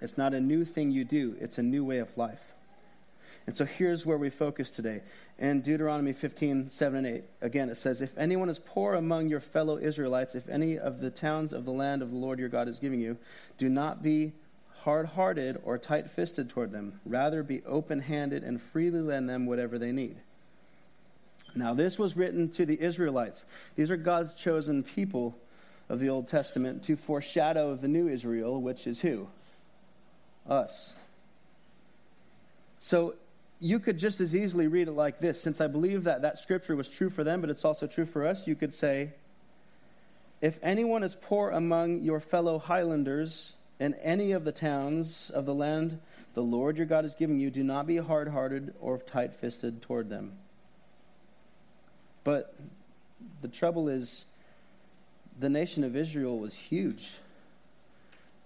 It's 0.00 0.16
not 0.16 0.32
a 0.32 0.40
new 0.40 0.64
thing 0.64 0.92
you 0.92 1.04
do, 1.04 1.36
it's 1.40 1.58
a 1.58 1.62
new 1.62 1.84
way 1.84 1.98
of 1.98 2.16
life. 2.16 2.40
And 3.46 3.56
so 3.56 3.64
here's 3.64 4.06
where 4.06 4.18
we 4.18 4.30
focus 4.30 4.70
today. 4.70 5.00
In 5.38 5.60
Deuteronomy 5.62 6.12
15, 6.12 6.70
7 6.70 7.04
and 7.04 7.16
8, 7.16 7.24
again 7.40 7.68
it 7.70 7.76
says, 7.76 8.00
If 8.00 8.16
anyone 8.16 8.48
is 8.48 8.58
poor 8.58 8.94
among 8.94 9.28
your 9.28 9.40
fellow 9.40 9.78
Israelites, 9.78 10.34
if 10.34 10.48
any 10.48 10.78
of 10.78 11.00
the 11.00 11.10
towns 11.10 11.52
of 11.52 11.64
the 11.64 11.72
land 11.72 12.02
of 12.02 12.10
the 12.10 12.16
Lord 12.16 12.38
your 12.38 12.48
God 12.48 12.68
is 12.68 12.78
giving 12.78 13.00
you, 13.00 13.16
do 13.58 13.68
not 13.68 14.02
be 14.02 14.32
hard 14.82 15.06
hearted 15.06 15.60
or 15.64 15.78
tight 15.78 16.10
fisted 16.10 16.48
toward 16.48 16.72
them. 16.72 17.00
Rather, 17.04 17.42
be 17.42 17.62
open 17.64 18.00
handed 18.00 18.44
and 18.44 18.60
freely 18.60 19.00
lend 19.00 19.28
them 19.28 19.46
whatever 19.46 19.78
they 19.78 19.92
need. 19.92 20.16
Now, 21.54 21.74
this 21.74 21.98
was 21.98 22.16
written 22.16 22.50
to 22.50 22.64
the 22.64 22.80
Israelites. 22.80 23.44
These 23.74 23.90
are 23.90 23.96
God's 23.96 24.34
chosen 24.34 24.82
people 24.82 25.36
of 25.90 25.98
the 25.98 26.08
Old 26.08 26.28
Testament 26.28 26.84
to 26.84 26.96
foreshadow 26.96 27.74
the 27.74 27.88
new 27.88 28.08
Israel, 28.08 28.62
which 28.62 28.86
is 28.86 29.00
who? 29.00 29.26
Us. 30.48 30.94
So 32.78 33.16
you 33.58 33.80
could 33.80 33.98
just 33.98 34.20
as 34.20 34.34
easily 34.34 34.68
read 34.68 34.88
it 34.88 34.92
like 34.92 35.18
this. 35.18 35.42
Since 35.42 35.60
I 35.60 35.66
believe 35.66 36.04
that 36.04 36.22
that 36.22 36.38
scripture 36.38 36.76
was 36.76 36.88
true 36.88 37.10
for 37.10 37.24
them, 37.24 37.40
but 37.40 37.50
it's 37.50 37.64
also 37.64 37.86
true 37.86 38.06
for 38.06 38.26
us, 38.26 38.46
you 38.46 38.54
could 38.54 38.72
say, 38.72 39.10
If 40.40 40.58
anyone 40.62 41.02
is 41.02 41.16
poor 41.20 41.50
among 41.50 42.00
your 42.00 42.20
fellow 42.20 42.58
highlanders 42.58 43.52
in 43.80 43.94
any 43.94 44.32
of 44.32 44.44
the 44.44 44.52
towns 44.52 45.30
of 45.34 45.44
the 45.44 45.54
land 45.54 45.98
the 46.34 46.42
Lord 46.42 46.76
your 46.76 46.86
God 46.86 47.04
is 47.04 47.14
giving 47.18 47.40
you, 47.40 47.50
do 47.50 47.64
not 47.64 47.88
be 47.88 47.96
hard 47.96 48.28
hearted 48.28 48.74
or 48.80 48.98
tight 48.98 49.34
fisted 49.40 49.82
toward 49.82 50.08
them. 50.08 50.32
But 52.22 52.54
the 53.42 53.48
trouble 53.48 53.88
is, 53.88 54.24
the 55.40 55.48
nation 55.48 55.84
of 55.84 55.96
Israel 55.96 56.38
was 56.38 56.54
huge. 56.54 57.12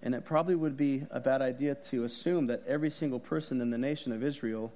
And 0.01 0.15
it 0.15 0.23
probably 0.23 0.55
would 0.55 0.77
be 0.77 1.05
a 1.11 1.19
bad 1.19 1.41
idea 1.41 1.75
to 1.89 2.05
assume 2.05 2.47
that 2.47 2.63
every 2.67 2.89
single 2.89 3.19
person 3.19 3.59
in 3.59 3.69
the 3.69 3.77
nation 3.77 4.13
of 4.13 4.23
Israel 4.23 4.71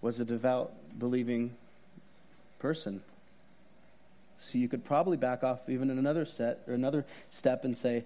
was 0.00 0.20
a 0.20 0.24
devout, 0.24 0.72
believing 0.98 1.54
person. 2.58 3.02
So 4.36 4.58
you 4.58 4.68
could 4.68 4.84
probably 4.84 5.16
back 5.16 5.42
off 5.42 5.68
even 5.68 5.90
another 5.90 6.24
set 6.24 6.60
or 6.68 6.74
another 6.74 7.04
step 7.30 7.64
and 7.64 7.76
say, 7.76 8.04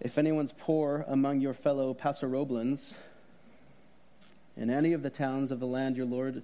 if 0.00 0.18
anyone's 0.18 0.52
poor 0.52 1.04
among 1.08 1.40
your 1.40 1.54
fellow 1.54 1.94
Paso 1.94 2.28
Roblans 2.28 2.94
in 4.56 4.68
any 4.68 4.92
of 4.92 5.02
the 5.02 5.10
towns 5.10 5.50
of 5.50 5.60
the 5.60 5.66
land 5.66 5.96
your 5.96 6.06
Lord, 6.06 6.42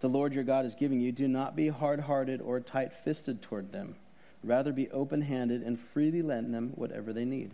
the 0.00 0.08
Lord 0.08 0.34
your 0.34 0.44
God 0.44 0.64
is 0.64 0.74
giving 0.74 1.00
you, 1.00 1.12
do 1.12 1.28
not 1.28 1.54
be 1.56 1.68
hard-hearted 1.68 2.40
or 2.40 2.60
tight-fisted 2.60 3.40
toward 3.40 3.72
them 3.72 3.94
Rather, 4.42 4.72
be 4.72 4.90
open 4.90 5.20
handed 5.20 5.62
and 5.62 5.78
freely 5.78 6.22
lend 6.22 6.54
them 6.54 6.72
whatever 6.74 7.12
they 7.12 7.24
need. 7.24 7.50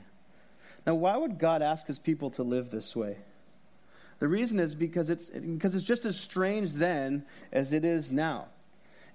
Now, 0.87 0.95
why 0.95 1.17
would 1.17 1.39
God 1.39 1.63
ask 1.63 1.87
his 1.87 1.99
people 1.99 2.31
to 2.33 2.45
live 2.45 2.71
this 2.71 2.95
way? 2.95 3.17
The 4.19 4.29
reason 4.29 4.61
is 4.61 4.75
because 4.75 5.11
it's, 5.11 5.27
because 5.27 5.75
it's 5.75 5.85
just 5.85 6.05
as 6.05 6.19
strange 6.19 6.73
then 6.73 7.25
as 7.53 7.73
it 7.73 7.85
is 7.85 8.11
now. 8.11 8.47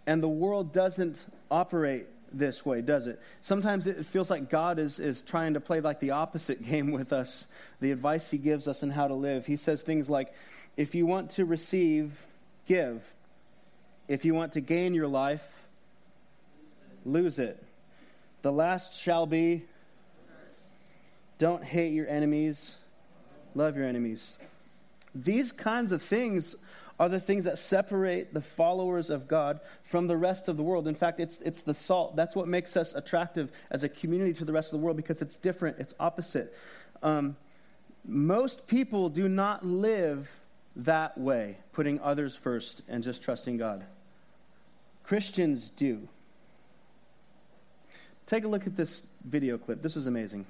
And 0.06 0.22
the 0.22 0.30
world 0.30 0.74
doesn't 0.74 1.24
operate 1.50 2.08
this 2.34 2.66
way, 2.66 2.82
does 2.82 3.08
it? 3.08 3.20
Sometimes 3.42 3.88
it 3.88 4.06
feels 4.06 4.30
like 4.30 4.50
God 4.50 4.80
is, 4.80 5.00
is 5.00 5.22
trying 5.22 5.54
to 5.54 5.60
play 5.60 5.82
like 5.82 6.00
the 6.00 6.12
opposite 6.12 6.64
game 6.66 6.92
with 6.92 7.14
us, 7.14 7.46
the 7.80 7.92
advice 7.92 8.30
he 8.30 8.38
gives 8.38 8.68
us 8.68 8.84
on 8.84 8.90
how 8.90 9.08
to 9.08 9.16
live. 9.16 9.46
He 9.46 9.58
says 9.58 9.82
things 9.82 10.10
like, 10.10 10.34
if 10.78 10.96
you 10.96 11.06
want 11.06 11.32
to 11.32 11.46
receive, 11.46 12.14
give. 12.66 13.02
If 14.08 14.26
you 14.26 14.34
want 14.34 14.54
to 14.54 14.62
gain 14.62 14.94
your 14.94 15.08
life, 15.08 15.46
lose 17.06 17.40
it. 17.40 17.64
The 18.42 18.52
last 18.52 19.00
shall 19.00 19.26
be 19.26 19.64
don't 21.38 21.64
hate 21.64 21.94
your 21.94 22.08
enemies, 22.08 22.76
love 23.56 23.76
your 23.76 23.86
enemies. 23.86 24.38
These 25.16 25.52
kinds 25.52 25.92
of 25.92 26.04
things 26.04 26.56
are 27.00 27.10
the 27.10 27.20
things 27.20 27.46
that 27.46 27.58
separate 27.58 28.32
the 28.32 28.42
followers 28.42 29.10
of 29.10 29.28
God 29.28 29.60
from 29.86 30.06
the 30.06 30.16
rest 30.16 30.48
of 30.48 30.56
the 30.56 30.62
world. 30.62 30.88
In 30.88 30.94
fact, 30.94 31.20
it's, 31.20 31.40
it's 31.40 31.64
the 31.64 31.74
salt. 31.74 32.16
That's 32.16 32.36
what 32.36 32.48
makes 32.48 32.78
us 32.78 32.94
attractive 32.94 33.52
as 33.72 33.84
a 33.84 33.90
community 33.90 34.34
to 34.34 34.46
the 34.46 34.54
rest 34.54 34.72
of 34.72 34.80
the 34.80 34.86
world 34.86 34.98
because 34.98 35.20
it's 35.20 35.36
different, 35.36 35.78
it's 35.80 35.96
opposite. 36.00 36.56
Um, 37.02 37.36
most 38.06 38.68
people 38.68 39.10
do 39.10 39.28
not 39.28 39.66
live 39.66 40.30
that 40.76 41.18
way, 41.18 41.58
putting 41.74 42.00
others 42.02 42.36
first 42.36 42.84
and 42.88 43.04
just 43.04 43.24
trusting 43.24 43.58
God. 43.58 43.84
Christians 45.04 45.72
do. 45.76 46.08
Take 48.32 48.46
a 48.46 48.48
look 48.48 48.66
at 48.66 48.78
this 48.78 49.04
video 49.26 49.58
clip. 49.58 49.82
This 49.82 49.98
is 49.98 50.08
amazing. 50.08 50.46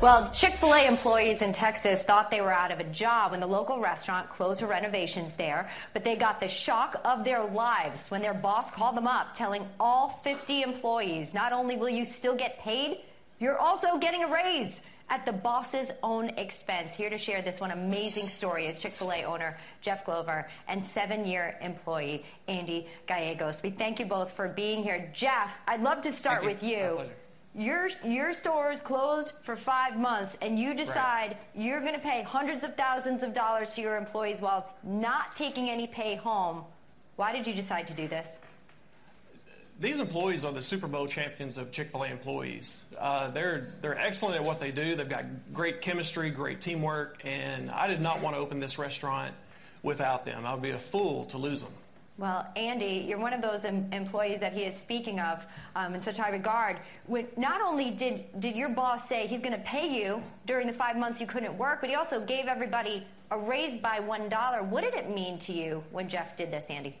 Well, 0.00 0.28
Chick 0.34 0.54
fil 0.54 0.74
A 0.74 0.84
employees 0.84 1.40
in 1.40 1.52
Texas 1.52 2.02
thought 2.02 2.32
they 2.32 2.40
were 2.40 2.52
out 2.52 2.72
of 2.72 2.80
a 2.80 2.84
job 2.90 3.30
when 3.30 3.38
the 3.38 3.46
local 3.46 3.78
restaurant 3.78 4.28
closed 4.28 4.58
for 4.58 4.66
renovations 4.66 5.34
there, 5.34 5.70
but 5.92 6.02
they 6.02 6.16
got 6.16 6.40
the 6.40 6.48
shock 6.48 7.00
of 7.04 7.24
their 7.24 7.44
lives 7.44 8.10
when 8.10 8.22
their 8.22 8.34
boss 8.34 8.72
called 8.72 8.96
them 8.96 9.06
up 9.06 9.34
telling 9.34 9.68
all 9.78 10.20
50 10.24 10.62
employees 10.62 11.32
not 11.32 11.52
only 11.52 11.76
will 11.76 11.88
you 11.88 12.04
still 12.04 12.34
get 12.34 12.58
paid, 12.58 12.98
you're 13.38 13.56
also 13.56 13.96
getting 13.96 14.24
a 14.24 14.28
raise 14.28 14.80
at 15.08 15.24
the 15.24 15.32
boss's 15.32 15.92
own 16.02 16.28
expense. 16.30 16.94
Here 16.94 17.10
to 17.10 17.18
share 17.18 17.42
this 17.42 17.60
one 17.60 17.70
amazing 17.70 18.26
story 18.26 18.66
is 18.66 18.78
Chick 18.78 18.92
fil 18.92 19.12
A 19.12 19.24
owner 19.24 19.56
Jeff 19.80 20.04
Glover 20.04 20.48
and 20.68 20.82
seven 20.82 21.26
year 21.26 21.56
employee 21.60 22.24
Andy 22.48 22.86
Gallegos. 23.06 23.62
We 23.62 23.70
thank 23.70 23.98
you 23.98 24.06
both 24.06 24.32
for 24.32 24.48
being 24.48 24.82
here. 24.82 25.10
Jeff, 25.14 25.58
I'd 25.68 25.82
love 25.82 26.00
to 26.02 26.12
start 26.12 26.44
with 26.44 26.62
you. 26.62 27.00
Your, 27.54 27.88
your 28.04 28.34
store 28.34 28.70
is 28.70 28.82
closed 28.82 29.32
for 29.42 29.56
five 29.56 29.98
months, 29.98 30.36
and 30.42 30.58
you 30.58 30.74
decide 30.74 31.28
right. 31.28 31.38
you're 31.54 31.80
going 31.80 31.94
to 31.94 32.00
pay 32.00 32.20
hundreds 32.20 32.64
of 32.64 32.76
thousands 32.76 33.22
of 33.22 33.32
dollars 33.32 33.72
to 33.76 33.80
your 33.80 33.96
employees 33.96 34.42
while 34.42 34.74
not 34.82 35.34
taking 35.34 35.70
any 35.70 35.86
pay 35.86 36.16
home. 36.16 36.64
Why 37.16 37.32
did 37.32 37.46
you 37.46 37.54
decide 37.54 37.86
to 37.86 37.94
do 37.94 38.08
this? 38.08 38.42
These 39.78 40.00
employees 40.00 40.44
are 40.44 40.52
the 40.52 40.62
Super 40.62 40.86
Bowl 40.86 41.06
champions 41.06 41.58
of 41.58 41.70
Chick 41.70 41.90
Fil 41.90 42.02
A 42.02 42.06
employees. 42.06 42.84
Uh, 42.98 43.30
they're 43.30 43.74
they're 43.82 43.98
excellent 43.98 44.36
at 44.36 44.44
what 44.44 44.60
they 44.60 44.70
do. 44.70 44.94
They've 44.94 45.08
got 45.08 45.24
great 45.52 45.82
chemistry, 45.82 46.30
great 46.30 46.60
teamwork, 46.60 47.22
and 47.24 47.70
I 47.70 47.86
did 47.86 48.00
not 48.00 48.22
want 48.22 48.36
to 48.36 48.40
open 48.40 48.58
this 48.58 48.78
restaurant 48.78 49.34
without 49.82 50.24
them. 50.24 50.46
I 50.46 50.52
would 50.54 50.62
be 50.62 50.70
a 50.70 50.78
fool 50.78 51.26
to 51.26 51.38
lose 51.38 51.60
them. 51.60 51.72
Well, 52.18 52.46
Andy, 52.56 53.04
you're 53.06 53.18
one 53.18 53.34
of 53.34 53.42
those 53.42 53.66
em- 53.66 53.90
employees 53.92 54.40
that 54.40 54.54
he 54.54 54.62
is 54.64 54.74
speaking 54.74 55.20
of 55.20 55.44
um, 55.74 55.94
in 55.94 56.00
such 56.00 56.16
high 56.16 56.30
regard. 56.30 56.78
When, 57.06 57.26
not 57.36 57.60
only 57.60 57.90
did, 57.90 58.40
did 58.40 58.56
your 58.56 58.70
boss 58.70 59.06
say 59.06 59.26
he's 59.26 59.42
going 59.42 59.52
to 59.52 59.58
pay 59.58 59.86
you 59.86 60.22
during 60.46 60.66
the 60.66 60.72
five 60.72 60.96
months 60.96 61.20
you 61.20 61.26
couldn't 61.26 61.58
work, 61.58 61.82
but 61.82 61.90
he 61.90 61.96
also 61.96 62.24
gave 62.24 62.46
everybody 62.46 63.06
a 63.30 63.38
raise 63.38 63.76
by 63.76 63.98
$1. 63.98 64.64
What 64.64 64.82
did 64.82 64.94
it 64.94 65.10
mean 65.10 65.38
to 65.40 65.52
you 65.52 65.84
when 65.90 66.08
Jeff 66.08 66.36
did 66.36 66.50
this, 66.50 66.64
Andy? 66.70 66.96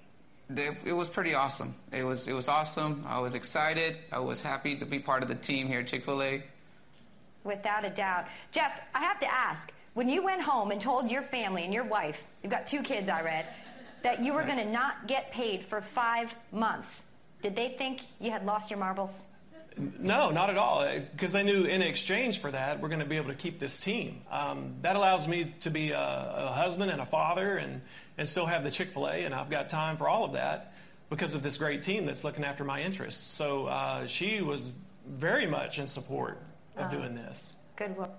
It 0.48 0.92
was 0.92 1.10
pretty 1.10 1.34
awesome. 1.34 1.74
It 1.92 2.04
was 2.04 2.28
it 2.28 2.32
was 2.32 2.48
awesome. 2.48 3.04
I 3.06 3.20
was 3.20 3.34
excited. 3.34 3.98
I 4.12 4.18
was 4.20 4.42
happy 4.42 4.76
to 4.76 4.86
be 4.86 4.98
part 4.98 5.22
of 5.22 5.28
the 5.28 5.34
team 5.34 5.66
here 5.66 5.80
at 5.80 5.86
Chick 5.86 6.04
Fil 6.04 6.22
A. 6.22 6.42
Without 7.44 7.84
a 7.84 7.90
doubt, 7.90 8.26
Jeff. 8.52 8.80
I 8.94 9.00
have 9.00 9.18
to 9.20 9.32
ask: 9.32 9.72
when 9.94 10.08
you 10.08 10.22
went 10.22 10.42
home 10.42 10.70
and 10.70 10.80
told 10.80 11.10
your 11.10 11.22
family 11.22 11.64
and 11.64 11.72
your 11.72 11.84
wife, 11.84 12.24
you've 12.42 12.52
got 12.52 12.66
two 12.66 12.82
kids, 12.82 13.08
I 13.08 13.22
read, 13.22 13.46
that 14.02 14.22
you 14.22 14.32
were 14.32 14.40
right. 14.40 14.48
going 14.48 14.58
to 14.58 14.70
not 14.70 15.06
get 15.06 15.32
paid 15.32 15.64
for 15.64 15.80
five 15.80 16.34
months, 16.52 17.06
did 17.42 17.56
they 17.56 17.70
think 17.70 18.02
you 18.20 18.30
had 18.30 18.44
lost 18.44 18.70
your 18.70 18.78
marbles? 18.78 19.24
No, 19.76 20.30
not 20.30 20.48
at 20.48 20.56
all. 20.56 20.88
Because 21.12 21.32
they 21.32 21.42
knew 21.42 21.64
in 21.64 21.82
exchange 21.82 22.40
for 22.40 22.50
that, 22.50 22.80
we're 22.80 22.88
going 22.88 23.00
to 23.00 23.06
be 23.06 23.18
able 23.18 23.28
to 23.28 23.34
keep 23.34 23.58
this 23.58 23.78
team. 23.78 24.22
Um, 24.30 24.76
that 24.80 24.96
allows 24.96 25.28
me 25.28 25.52
to 25.60 25.70
be 25.70 25.90
a, 25.90 25.98
a, 26.00 26.52
husband 26.52 26.90
and 26.90 27.00
a 27.00 27.04
father 27.04 27.58
and, 27.58 27.82
and 28.16 28.26
still 28.26 28.46
have 28.46 28.64
the 28.64 28.70
Chick 28.70 28.88
fil 28.88 29.06
A, 29.06 29.24
and 29.24 29.34
I've 29.34 29.50
got 29.50 29.68
time 29.68 29.98
for 29.98 30.08
all 30.08 30.24
of 30.24 30.32
that 30.32 30.72
because 31.10 31.34
of 31.34 31.42
this 31.42 31.58
great 31.58 31.82
team 31.82 32.06
that's 32.06 32.24
looking 32.24 32.44
after 32.44 32.64
my 32.64 32.82
interests. 32.82 33.22
So 33.22 33.66
uh, 33.66 34.06
she 34.06 34.40
was 34.40 34.70
very 35.06 35.46
much 35.46 35.78
in 35.78 35.86
support 35.86 36.40
of 36.76 36.86
uh, 36.86 36.88
doing 36.88 37.14
this. 37.14 37.56
Good 37.76 37.96
work. 37.96 38.10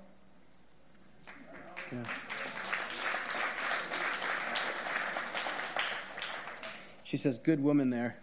Yeah. 1.92 2.04
She 7.04 7.18
says, 7.18 7.40
good 7.40 7.64
woman 7.64 7.90
there. 7.90 8.18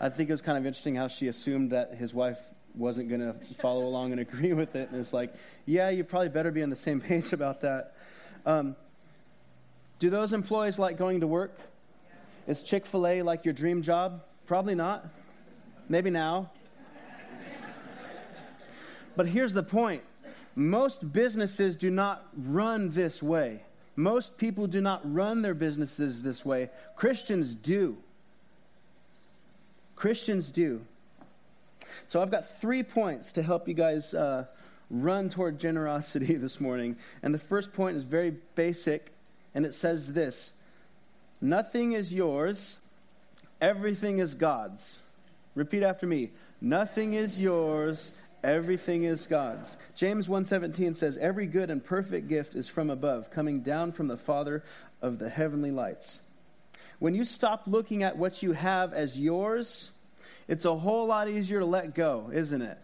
I 0.00 0.08
think 0.08 0.30
it 0.30 0.32
was 0.32 0.42
kind 0.42 0.56
of 0.56 0.64
interesting 0.64 0.94
how 0.94 1.08
she 1.08 1.28
assumed 1.28 1.72
that 1.72 1.94
his 1.94 2.14
wife 2.14 2.38
wasn't 2.74 3.08
going 3.08 3.20
to 3.20 3.34
follow 3.60 3.86
along 3.86 4.12
and 4.12 4.20
agree 4.20 4.52
with 4.52 4.76
it. 4.76 4.90
And 4.90 5.00
it's 5.00 5.12
like, 5.12 5.34
yeah, 5.66 5.90
you 5.90 6.04
probably 6.04 6.28
better 6.28 6.50
be 6.50 6.62
on 6.62 6.70
the 6.70 6.76
same 6.76 7.00
page 7.00 7.32
about 7.32 7.60
that. 7.62 7.94
Um, 8.46 8.76
do 9.98 10.10
those 10.10 10.32
employees 10.32 10.78
like 10.78 10.96
going 10.96 11.20
to 11.20 11.26
work? 11.26 11.58
Is 12.46 12.62
Chick 12.62 12.86
fil 12.86 13.06
A 13.06 13.22
like 13.22 13.44
your 13.44 13.52
dream 13.52 13.82
job? 13.82 14.22
Probably 14.46 14.74
not. 14.74 15.06
Maybe 15.88 16.10
now. 16.10 16.50
But 19.16 19.26
here's 19.26 19.52
the 19.52 19.64
point 19.64 20.02
most 20.54 21.12
businesses 21.12 21.76
do 21.76 21.90
not 21.90 22.24
run 22.36 22.90
this 22.90 23.20
way. 23.20 23.62
Most 23.96 24.36
people 24.38 24.68
do 24.68 24.80
not 24.80 25.00
run 25.12 25.42
their 25.42 25.54
businesses 25.54 26.22
this 26.22 26.44
way. 26.44 26.70
Christians 26.94 27.56
do. 27.56 27.98
Christians 29.98 30.52
do. 30.52 30.80
So 32.06 32.22
I've 32.22 32.30
got 32.30 32.60
three 32.60 32.84
points 32.84 33.32
to 33.32 33.42
help 33.42 33.66
you 33.66 33.74
guys 33.74 34.14
uh, 34.14 34.44
run 34.90 35.28
toward 35.28 35.58
generosity 35.58 36.34
this 36.36 36.60
morning. 36.60 36.96
And 37.20 37.34
the 37.34 37.40
first 37.40 37.72
point 37.72 37.96
is 37.96 38.04
very 38.04 38.30
basic, 38.54 39.10
and 39.56 39.66
it 39.66 39.74
says 39.74 40.12
this 40.12 40.52
Nothing 41.40 41.92
is 41.94 42.14
yours, 42.14 42.78
everything 43.60 44.20
is 44.20 44.34
God's. 44.34 45.00
Repeat 45.56 45.82
after 45.82 46.06
me. 46.06 46.30
Nothing 46.60 47.14
is 47.14 47.40
yours, 47.40 48.12
everything 48.44 49.02
is 49.02 49.26
God's. 49.26 49.76
James 49.96 50.28
1:17 50.28 50.94
says, 50.94 51.16
"Every 51.16 51.46
good 51.46 51.70
and 51.70 51.84
perfect 51.84 52.28
gift 52.28 52.54
is 52.54 52.68
from 52.68 52.88
above, 52.88 53.32
coming 53.32 53.62
down 53.62 53.90
from 53.90 54.06
the 54.06 54.16
Father 54.16 54.62
of 55.02 55.18
the 55.18 55.28
heavenly 55.28 55.72
lights." 55.72 56.20
When 56.98 57.14
you 57.14 57.24
stop 57.24 57.62
looking 57.66 58.02
at 58.02 58.16
what 58.16 58.42
you 58.42 58.52
have 58.52 58.92
as 58.92 59.18
yours, 59.18 59.92
it's 60.48 60.64
a 60.64 60.74
whole 60.74 61.06
lot 61.06 61.28
easier 61.28 61.60
to 61.60 61.66
let 61.66 61.94
go, 61.94 62.30
isn't 62.32 62.62
it? 62.62 62.78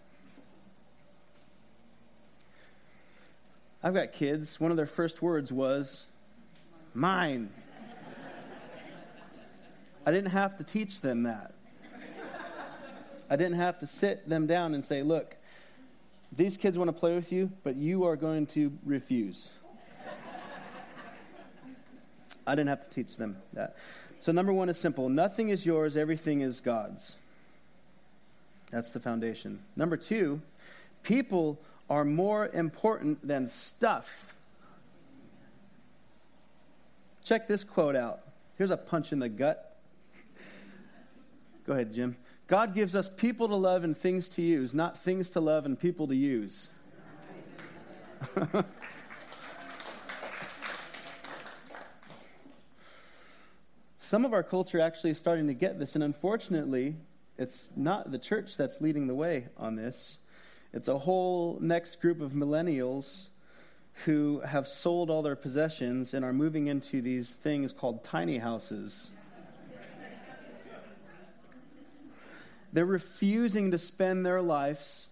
I've 3.82 3.94
got 3.94 4.12
kids. 4.12 4.60
One 4.60 4.70
of 4.70 4.76
their 4.76 4.86
first 4.86 5.20
words 5.20 5.52
was, 5.52 6.06
mine. 6.94 7.50
I 10.06 10.12
didn't 10.12 10.30
have 10.30 10.56
to 10.58 10.64
teach 10.64 11.00
them 11.00 11.24
that. 11.24 11.52
I 13.28 13.36
didn't 13.36 13.56
have 13.56 13.78
to 13.80 13.86
sit 13.86 14.28
them 14.28 14.46
down 14.46 14.74
and 14.74 14.84
say, 14.84 15.02
look, 15.02 15.34
these 16.30 16.56
kids 16.56 16.78
want 16.78 16.88
to 16.88 16.92
play 16.92 17.14
with 17.14 17.32
you, 17.32 17.50
but 17.62 17.76
you 17.76 18.04
are 18.04 18.16
going 18.16 18.46
to 18.48 18.72
refuse. 18.84 19.50
I 22.46 22.54
didn't 22.54 22.68
have 22.68 22.82
to 22.82 22.90
teach 22.90 23.16
them 23.16 23.38
that. 23.54 23.76
So, 24.24 24.32
number 24.32 24.54
one 24.54 24.70
is 24.70 24.78
simple 24.78 25.10
nothing 25.10 25.50
is 25.50 25.66
yours, 25.66 25.98
everything 25.98 26.40
is 26.40 26.62
God's. 26.62 27.16
That's 28.70 28.90
the 28.90 28.98
foundation. 28.98 29.58
Number 29.76 29.98
two, 29.98 30.40
people 31.02 31.60
are 31.90 32.06
more 32.06 32.48
important 32.48 33.28
than 33.28 33.48
stuff. 33.48 34.08
Check 37.26 37.48
this 37.48 37.64
quote 37.64 37.96
out. 37.96 38.20
Here's 38.56 38.70
a 38.70 38.78
punch 38.78 39.12
in 39.12 39.18
the 39.18 39.28
gut. 39.28 39.76
Go 41.66 41.74
ahead, 41.74 41.92
Jim. 41.92 42.16
God 42.46 42.74
gives 42.74 42.96
us 42.96 43.10
people 43.10 43.48
to 43.48 43.56
love 43.56 43.84
and 43.84 43.94
things 43.94 44.30
to 44.30 44.42
use, 44.42 44.72
not 44.72 45.04
things 45.04 45.28
to 45.30 45.40
love 45.40 45.66
and 45.66 45.78
people 45.78 46.06
to 46.08 46.16
use. 46.16 46.70
Some 54.04 54.26
of 54.26 54.34
our 54.34 54.42
culture 54.42 54.80
actually 54.80 55.12
is 55.12 55.18
starting 55.18 55.46
to 55.46 55.54
get 55.54 55.78
this, 55.78 55.94
and 55.94 56.04
unfortunately, 56.04 56.94
it's 57.38 57.70
not 57.74 58.12
the 58.12 58.18
church 58.18 58.54
that's 58.54 58.82
leading 58.82 59.06
the 59.06 59.14
way 59.14 59.46
on 59.56 59.76
this. 59.76 60.18
It's 60.74 60.88
a 60.88 60.98
whole 60.98 61.56
next 61.62 62.02
group 62.02 62.20
of 62.20 62.32
millennials 62.32 63.28
who 64.04 64.40
have 64.40 64.68
sold 64.68 65.08
all 65.08 65.22
their 65.22 65.36
possessions 65.36 66.12
and 66.12 66.22
are 66.22 66.34
moving 66.34 66.66
into 66.66 67.00
these 67.00 67.32
things 67.32 67.72
called 67.72 68.04
tiny 68.04 68.36
houses. 68.36 69.10
They're 72.74 72.84
refusing 72.84 73.70
to 73.70 73.78
spend 73.78 74.26
their 74.26 74.42
lives 74.42 75.08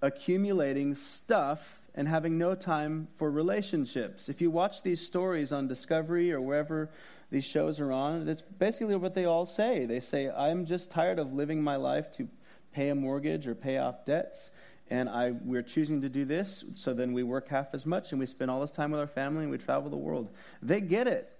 accumulating 0.00 0.94
stuff 0.94 1.60
and 1.94 2.08
having 2.08 2.38
no 2.38 2.54
time 2.54 3.08
for 3.16 3.30
relationships. 3.30 4.28
If 4.28 4.40
you 4.40 4.50
watch 4.50 4.82
these 4.82 5.00
stories 5.00 5.52
on 5.52 5.68
Discovery 5.68 6.32
or 6.32 6.40
wherever 6.40 6.90
these 7.30 7.44
shows 7.44 7.80
are 7.80 7.92
on, 7.92 8.28
it's 8.28 8.42
basically 8.42 8.96
what 8.96 9.14
they 9.14 9.24
all 9.24 9.46
say. 9.46 9.86
They 9.86 10.00
say, 10.00 10.28
I'm 10.28 10.66
just 10.66 10.90
tired 10.90 11.18
of 11.18 11.32
living 11.32 11.62
my 11.62 11.76
life 11.76 12.10
to 12.12 12.28
pay 12.72 12.88
a 12.88 12.94
mortgage 12.94 13.46
or 13.46 13.54
pay 13.54 13.78
off 13.78 14.04
debts 14.04 14.50
and 14.90 15.08
I, 15.08 15.30
we're 15.30 15.62
choosing 15.62 16.02
to 16.02 16.08
do 16.08 16.24
this, 16.24 16.64
so 16.74 16.92
then 16.92 17.12
we 17.12 17.22
work 17.22 17.48
half 17.48 17.68
as 17.72 17.86
much 17.86 18.12
and 18.12 18.20
we 18.20 18.26
spend 18.26 18.50
all 18.50 18.60
this 18.60 18.70
time 18.70 18.90
with 18.90 19.00
our 19.00 19.06
family 19.06 19.42
and 19.42 19.50
we 19.50 19.58
travel 19.58 19.90
the 19.90 19.96
world. 19.96 20.28
They 20.62 20.80
get 20.80 21.06
it 21.06 21.36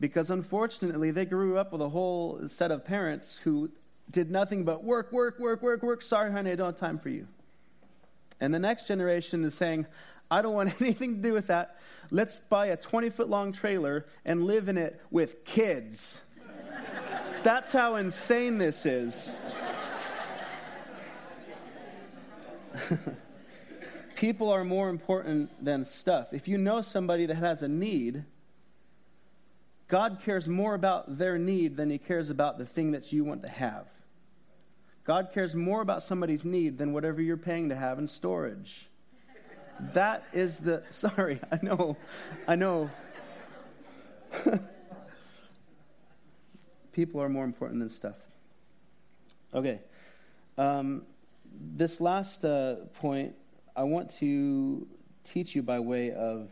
because 0.00 0.30
unfortunately 0.30 1.10
they 1.10 1.26
grew 1.26 1.58
up 1.58 1.72
with 1.72 1.82
a 1.82 1.88
whole 1.88 2.48
set 2.48 2.70
of 2.70 2.84
parents 2.84 3.38
who 3.44 3.70
did 4.10 4.30
nothing 4.30 4.64
but 4.64 4.82
work, 4.82 5.12
work, 5.12 5.38
work, 5.38 5.62
work, 5.62 5.82
work. 5.82 6.02
Sorry, 6.02 6.32
honey, 6.32 6.52
I 6.52 6.54
don't 6.54 6.66
have 6.66 6.76
time 6.76 6.98
for 6.98 7.10
you. 7.10 7.26
And 8.40 8.52
the 8.52 8.58
next 8.58 8.86
generation 8.86 9.44
is 9.44 9.54
saying, 9.54 9.86
I 10.30 10.42
don't 10.42 10.54
want 10.54 10.74
anything 10.80 11.16
to 11.16 11.22
do 11.22 11.32
with 11.32 11.46
that. 11.48 11.78
Let's 12.10 12.40
buy 12.40 12.66
a 12.66 12.76
20 12.76 13.10
foot 13.10 13.28
long 13.28 13.52
trailer 13.52 14.06
and 14.24 14.44
live 14.44 14.68
in 14.68 14.78
it 14.78 15.00
with 15.10 15.44
kids. 15.44 16.18
That's 17.42 17.72
how 17.72 17.96
insane 17.96 18.58
this 18.58 18.86
is. 18.86 19.32
People 24.16 24.50
are 24.50 24.64
more 24.64 24.88
important 24.88 25.50
than 25.64 25.84
stuff. 25.84 26.32
If 26.32 26.48
you 26.48 26.58
know 26.58 26.82
somebody 26.82 27.26
that 27.26 27.36
has 27.36 27.62
a 27.62 27.68
need, 27.68 28.24
God 29.88 30.20
cares 30.24 30.48
more 30.48 30.74
about 30.74 31.18
their 31.18 31.38
need 31.38 31.76
than 31.76 31.90
he 31.90 31.98
cares 31.98 32.30
about 32.30 32.58
the 32.58 32.66
thing 32.66 32.92
that 32.92 33.12
you 33.12 33.24
want 33.24 33.42
to 33.42 33.48
have. 33.48 33.86
God 35.06 35.30
cares 35.32 35.54
more 35.54 35.80
about 35.82 36.02
somebody's 36.02 36.44
need 36.44 36.78
than 36.78 36.92
whatever 36.92 37.22
you're 37.22 37.36
paying 37.36 37.68
to 37.68 37.76
have 37.76 38.00
in 38.00 38.08
storage. 38.08 38.88
That 39.94 40.24
is 40.32 40.58
the. 40.58 40.82
Sorry, 40.90 41.40
I 41.50 41.58
know. 41.62 41.96
I 42.48 42.56
know. 42.56 42.90
People 46.92 47.22
are 47.22 47.28
more 47.28 47.44
important 47.44 47.78
than 47.80 47.88
stuff. 47.88 48.16
Okay. 49.54 49.80
Um, 50.58 51.02
this 51.76 52.00
last 52.00 52.44
uh, 52.44 52.76
point, 52.94 53.34
I 53.76 53.84
want 53.84 54.10
to 54.18 54.88
teach 55.24 55.54
you 55.54 55.62
by 55.62 55.78
way 55.78 56.10
of 56.12 56.48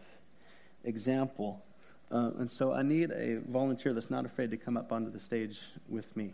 example. 0.84 1.64
Uh, 2.12 2.30
and 2.38 2.50
so 2.50 2.72
I 2.72 2.82
need 2.82 3.10
a 3.10 3.40
volunteer 3.48 3.92
that's 3.92 4.10
not 4.10 4.24
afraid 4.26 4.50
to 4.52 4.56
come 4.56 4.76
up 4.76 4.92
onto 4.92 5.10
the 5.10 5.18
stage 5.18 5.58
with 5.88 6.14
me. 6.16 6.32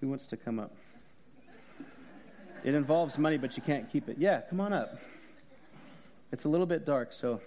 Who 0.00 0.08
wants 0.08 0.26
to 0.28 0.36
come 0.36 0.60
up? 0.60 0.72
It 2.64 2.74
involves 2.74 3.18
money, 3.18 3.36
but 3.36 3.56
you 3.56 3.62
can't 3.62 3.90
keep 3.90 4.08
it. 4.08 4.16
Yeah, 4.18 4.40
come 4.40 4.60
on 4.60 4.72
up. 4.72 4.98
It's 6.32 6.44
a 6.44 6.48
little 6.48 6.66
bit 6.66 6.84
dark, 6.84 7.12
so. 7.12 7.40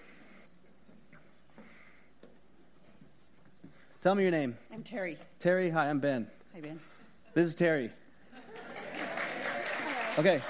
Tell 4.01 4.15
me 4.15 4.23
your 4.23 4.31
name. 4.31 4.57
I'm 4.73 4.81
Terry. 4.81 5.17
Terry, 5.39 5.69
hi, 5.69 5.89
I'm 5.89 5.99
Ben. 5.99 6.27
Hi, 6.53 6.61
Ben. 6.61 6.79
This 7.33 7.47
is 7.47 7.55
Terry. 7.55 7.91
Okay. 10.17 10.41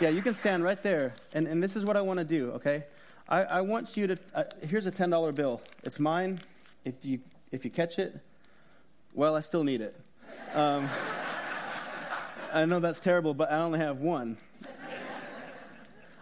Yeah, 0.00 0.10
you 0.10 0.22
can 0.22 0.34
stand 0.34 0.62
right 0.62 0.82
there. 0.82 1.14
And, 1.32 1.46
and 1.46 1.62
this 1.62 1.76
is 1.76 1.84
what 1.84 1.96
I 1.96 2.00
want 2.00 2.18
to 2.18 2.24
do, 2.24 2.50
okay? 2.52 2.84
I, 3.28 3.42
I 3.44 3.60
want 3.60 3.96
you 3.96 4.06
to. 4.06 4.18
Uh, 4.34 4.42
here's 4.62 4.86
a 4.86 4.92
$10 4.92 5.34
bill. 5.34 5.60
It's 5.82 5.98
mine. 5.98 6.40
If 6.84 6.94
you, 7.02 7.20
if 7.52 7.64
you 7.64 7.70
catch 7.70 7.98
it, 7.98 8.18
well, 9.14 9.36
I 9.36 9.40
still 9.40 9.64
need 9.64 9.80
it. 9.80 9.98
Um, 10.54 10.88
I 12.52 12.64
know 12.64 12.80
that's 12.80 13.00
terrible, 13.00 13.34
but 13.34 13.50
I 13.50 13.58
only 13.58 13.78
have 13.78 13.98
one. 13.98 14.36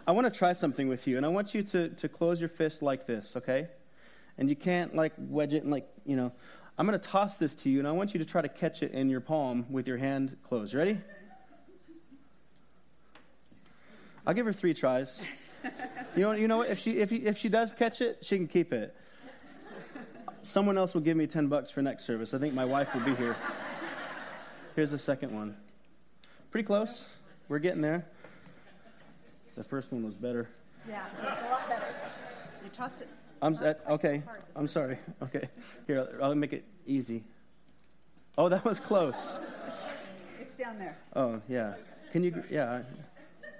I 0.07 0.11
want 0.11 0.31
to 0.31 0.35
try 0.35 0.53
something 0.53 0.87
with 0.87 1.07
you, 1.07 1.17
and 1.17 1.25
I 1.25 1.29
want 1.29 1.53
you 1.53 1.63
to, 1.63 1.89
to 1.89 2.09
close 2.09 2.39
your 2.39 2.49
fist 2.49 2.81
like 2.81 3.05
this, 3.05 3.35
okay? 3.35 3.67
And 4.37 4.49
you 4.49 4.55
can't, 4.55 4.95
like, 4.95 5.13
wedge 5.17 5.53
it 5.53 5.63
and, 5.63 5.71
like, 5.71 5.87
you 6.05 6.15
know. 6.15 6.31
I'm 6.77 6.87
going 6.87 6.97
to 6.97 7.07
toss 7.07 7.35
this 7.35 7.55
to 7.55 7.69
you, 7.69 7.79
and 7.79 7.87
I 7.87 7.91
want 7.91 8.13
you 8.13 8.19
to 8.19 8.25
try 8.25 8.41
to 8.41 8.47
catch 8.47 8.81
it 8.81 8.93
in 8.93 9.09
your 9.09 9.19
palm 9.19 9.65
with 9.69 9.87
your 9.87 9.97
hand 9.97 10.37
closed. 10.43 10.73
Ready? 10.73 10.97
I'll 14.25 14.33
give 14.33 14.45
her 14.45 14.53
three 14.53 14.73
tries. 14.73 15.21
You 16.15 16.21
know, 16.21 16.31
you 16.31 16.47
know 16.47 16.57
what? 16.57 16.69
If 16.69 16.79
she, 16.79 16.97
if, 16.97 17.11
if 17.11 17.37
she 17.37 17.49
does 17.49 17.73
catch 17.73 18.01
it, 18.01 18.19
she 18.21 18.37
can 18.37 18.47
keep 18.47 18.71
it. 18.71 18.95
Someone 20.41 20.77
else 20.77 20.93
will 20.93 21.01
give 21.01 21.17
me 21.17 21.27
10 21.27 21.47
bucks 21.47 21.69
for 21.69 21.81
next 21.81 22.05
service. 22.05 22.33
I 22.33 22.39
think 22.39 22.53
my 22.53 22.65
wife 22.65 22.93
will 22.93 23.01
be 23.01 23.13
here. 23.15 23.35
Here's 24.75 24.91
the 24.91 24.97
second 24.97 25.33
one. 25.33 25.55
Pretty 26.51 26.65
close. 26.65 27.05
We're 27.47 27.59
getting 27.59 27.81
there. 27.81 28.05
The 29.55 29.63
first 29.63 29.91
one 29.91 30.03
was 30.03 30.15
better. 30.15 30.49
Yeah, 30.87 31.03
it's 31.21 31.41
a 31.41 31.49
lot 31.49 31.69
better. 31.69 31.93
You 32.63 32.69
tossed 32.71 33.01
it. 33.01 33.09
I'm 33.41 33.55
uh, 33.57 33.65
at, 33.65 33.81
okay. 33.89 34.23
I'm 34.55 34.67
sorry. 34.67 34.97
Okay. 35.21 35.49
Here, 35.85 36.17
I'll 36.21 36.33
make 36.33 36.53
it 36.53 36.63
easy. 36.87 37.23
Oh, 38.37 38.49
that 38.49 38.63
was 38.63 38.79
close. 38.79 39.39
It's 40.39 40.55
down 40.55 40.79
there. 40.79 40.97
Oh, 41.15 41.41
yeah. 41.49 41.73
Can 42.11 42.23
you, 42.23 42.43
yeah. 42.49 42.81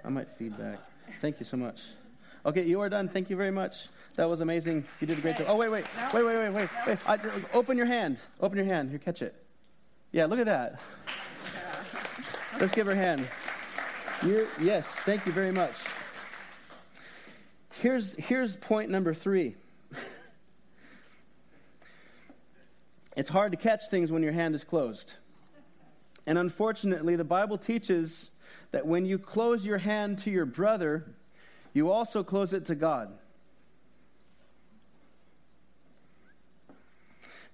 I 0.04 0.08
might 0.08 0.28
feedback. 0.38 0.78
Thank 1.20 1.38
you 1.38 1.44
so 1.44 1.56
much. 1.56 1.82
Okay, 2.46 2.64
you 2.64 2.80
are 2.80 2.88
done. 2.88 3.08
Thank 3.08 3.28
you 3.28 3.36
very 3.36 3.50
much. 3.50 3.88
That 4.16 4.28
was 4.28 4.40
amazing. 4.40 4.84
You 5.00 5.06
did 5.06 5.18
a 5.18 5.20
great 5.20 5.36
job. 5.36 5.46
Oh, 5.50 5.56
wait, 5.56 5.68
wait. 5.68 5.84
Wait, 6.14 6.24
wait, 6.24 6.38
wait, 6.38 6.50
wait. 6.50 6.68
wait. 6.86 6.98
I, 7.06 7.18
open 7.52 7.76
your 7.76 7.86
hand. 7.86 8.18
Open 8.40 8.56
your 8.56 8.66
hand. 8.66 8.90
Here, 8.90 8.98
catch 8.98 9.20
it. 9.20 9.34
Yeah, 10.12 10.24
look 10.26 10.40
at 10.40 10.46
that. 10.46 10.80
Let's 12.60 12.74
give 12.74 12.88
her 12.88 12.92
a 12.92 12.96
hand. 12.96 13.26
You're, 14.22 14.46
yes, 14.60 14.86
thank 14.86 15.24
you 15.24 15.32
very 15.32 15.50
much. 15.50 15.76
Here's, 17.76 18.14
here's 18.16 18.54
point 18.56 18.90
number 18.90 19.14
three. 19.14 19.56
It's 23.16 23.28
hard 23.28 23.52
to 23.52 23.58
catch 23.58 23.88
things 23.90 24.12
when 24.12 24.22
your 24.22 24.32
hand 24.32 24.54
is 24.54 24.62
closed. 24.62 25.14
And 26.26 26.38
unfortunately, 26.38 27.16
the 27.16 27.24
Bible 27.24 27.58
teaches 27.58 28.30
that 28.70 28.86
when 28.86 29.04
you 29.04 29.18
close 29.18 29.66
your 29.66 29.78
hand 29.78 30.18
to 30.20 30.30
your 30.30 30.46
brother, 30.46 31.04
you 31.72 31.90
also 31.90 32.22
close 32.22 32.52
it 32.52 32.66
to 32.66 32.74
God. 32.74 33.10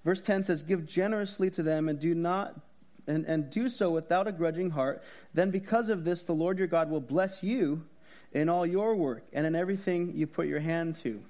Verse 0.05 0.21
10 0.21 0.43
says, 0.43 0.63
Give 0.63 0.85
generously 0.85 1.49
to 1.51 1.63
them 1.63 1.89
and 1.89 1.99
do 1.99 2.13
not 2.13 2.55
and, 3.07 3.25
and 3.25 3.49
do 3.49 3.69
so 3.69 3.89
without 3.89 4.27
a 4.27 4.31
grudging 4.31 4.71
heart. 4.71 5.01
Then 5.33 5.51
because 5.51 5.89
of 5.89 6.03
this, 6.03 6.23
the 6.23 6.33
Lord 6.33 6.57
your 6.57 6.67
God 6.67 6.89
will 6.89 7.01
bless 7.01 7.41
you 7.43 7.83
in 8.33 8.49
all 8.49 8.65
your 8.65 8.95
work 8.95 9.23
and 9.33 9.45
in 9.45 9.55
everything 9.55 10.13
you 10.15 10.27
put 10.27 10.47
your 10.47 10.59
hand 10.59 10.95
to. 10.97 11.21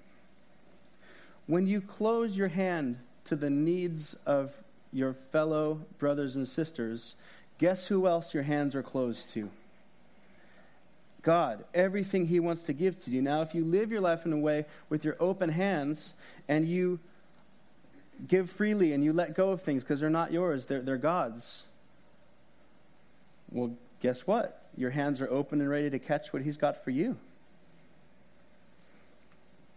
When 1.45 1.67
you 1.67 1.79
close 1.79 2.35
your 2.35 2.49
hand 2.49 2.97
to 3.25 3.35
the 3.35 3.49
needs 3.49 4.15
of 4.25 4.51
your 4.91 5.13
fellow 5.31 5.81
brothers 5.99 6.35
and 6.35 6.47
sisters, 6.47 7.15
guess 7.57 7.85
who 7.87 8.07
else 8.07 8.33
your 8.33 8.43
hands 8.43 8.75
are 8.75 8.83
closed 8.83 9.29
to? 9.29 9.49
God, 11.21 11.65
everything 11.73 12.27
He 12.27 12.39
wants 12.39 12.61
to 12.63 12.73
give 12.73 12.99
to 13.01 13.11
you. 13.11 13.21
Now, 13.21 13.41
if 13.41 13.53
you 13.53 13.65
live 13.65 13.91
your 13.91 14.01
life 14.01 14.25
in 14.25 14.31
a 14.31 14.39
way 14.39 14.65
with 14.89 15.03
your 15.03 15.17
open 15.19 15.49
hands 15.49 16.13
and 16.47 16.67
you 16.67 16.99
give 18.25 18.49
freely 18.49 18.93
and 18.93 19.03
you 19.03 19.13
let 19.13 19.35
go 19.35 19.51
of 19.51 19.61
things 19.61 19.83
because 19.83 19.99
they're 19.99 20.09
not 20.09 20.31
yours, 20.31 20.65
they're, 20.65 20.81
they're 20.81 20.97
God's, 20.97 21.63
well, 23.51 23.75
guess 24.01 24.27
what? 24.27 24.63
Your 24.75 24.91
hands 24.91 25.21
are 25.21 25.29
open 25.29 25.61
and 25.61 25.69
ready 25.69 25.89
to 25.89 25.99
catch 25.99 26.33
what 26.33 26.41
He's 26.41 26.57
got 26.57 26.83
for 26.83 26.91
you. 26.91 27.17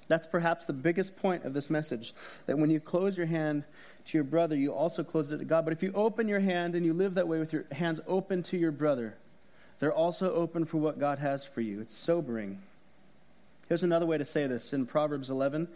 That's 0.09 0.27
perhaps 0.27 0.67
the 0.67 0.73
biggest 0.73 1.17
point 1.17 1.45
of 1.45 1.55
this 1.55 1.71
message 1.71 2.15
that 2.47 2.59
when 2.59 2.69
you 2.69 2.81
close 2.81 3.17
your 3.17 3.27
hand 3.27 3.63
to 4.07 4.19
your 4.19 4.25
brother, 4.25 4.57
you 4.57 4.75
also 4.75 5.05
close 5.05 5.31
it 5.31 5.39
to 5.39 5.45
God. 5.45 5.65
But 5.65 5.73
if 5.73 5.85
you 5.85 5.93
open 5.95 6.27
your 6.27 6.41
hand 6.41 6.75
and 6.75 6.85
you 6.85 6.93
live 6.93 7.15
that 7.15 7.29
way 7.29 7.39
with 7.39 7.53
your 7.53 7.65
hands 7.71 8.01
open 8.09 8.43
to 8.45 8.57
your 8.57 8.73
brother, 8.73 9.15
they're 9.79 9.95
also 9.95 10.35
open 10.35 10.65
for 10.65 10.79
what 10.79 10.99
God 10.99 11.21
has 11.21 11.45
for 11.47 11.61
you. 11.61 11.81
It's 11.81 11.97
sobering. 11.97 12.61
Here's 13.69 13.85
another 13.85 14.05
way 14.05 14.19
to 14.19 14.25
say 14.25 14.49
this 14.49 14.73
in 14.73 14.85
Proverbs 14.85 15.31
11, 15.31 15.69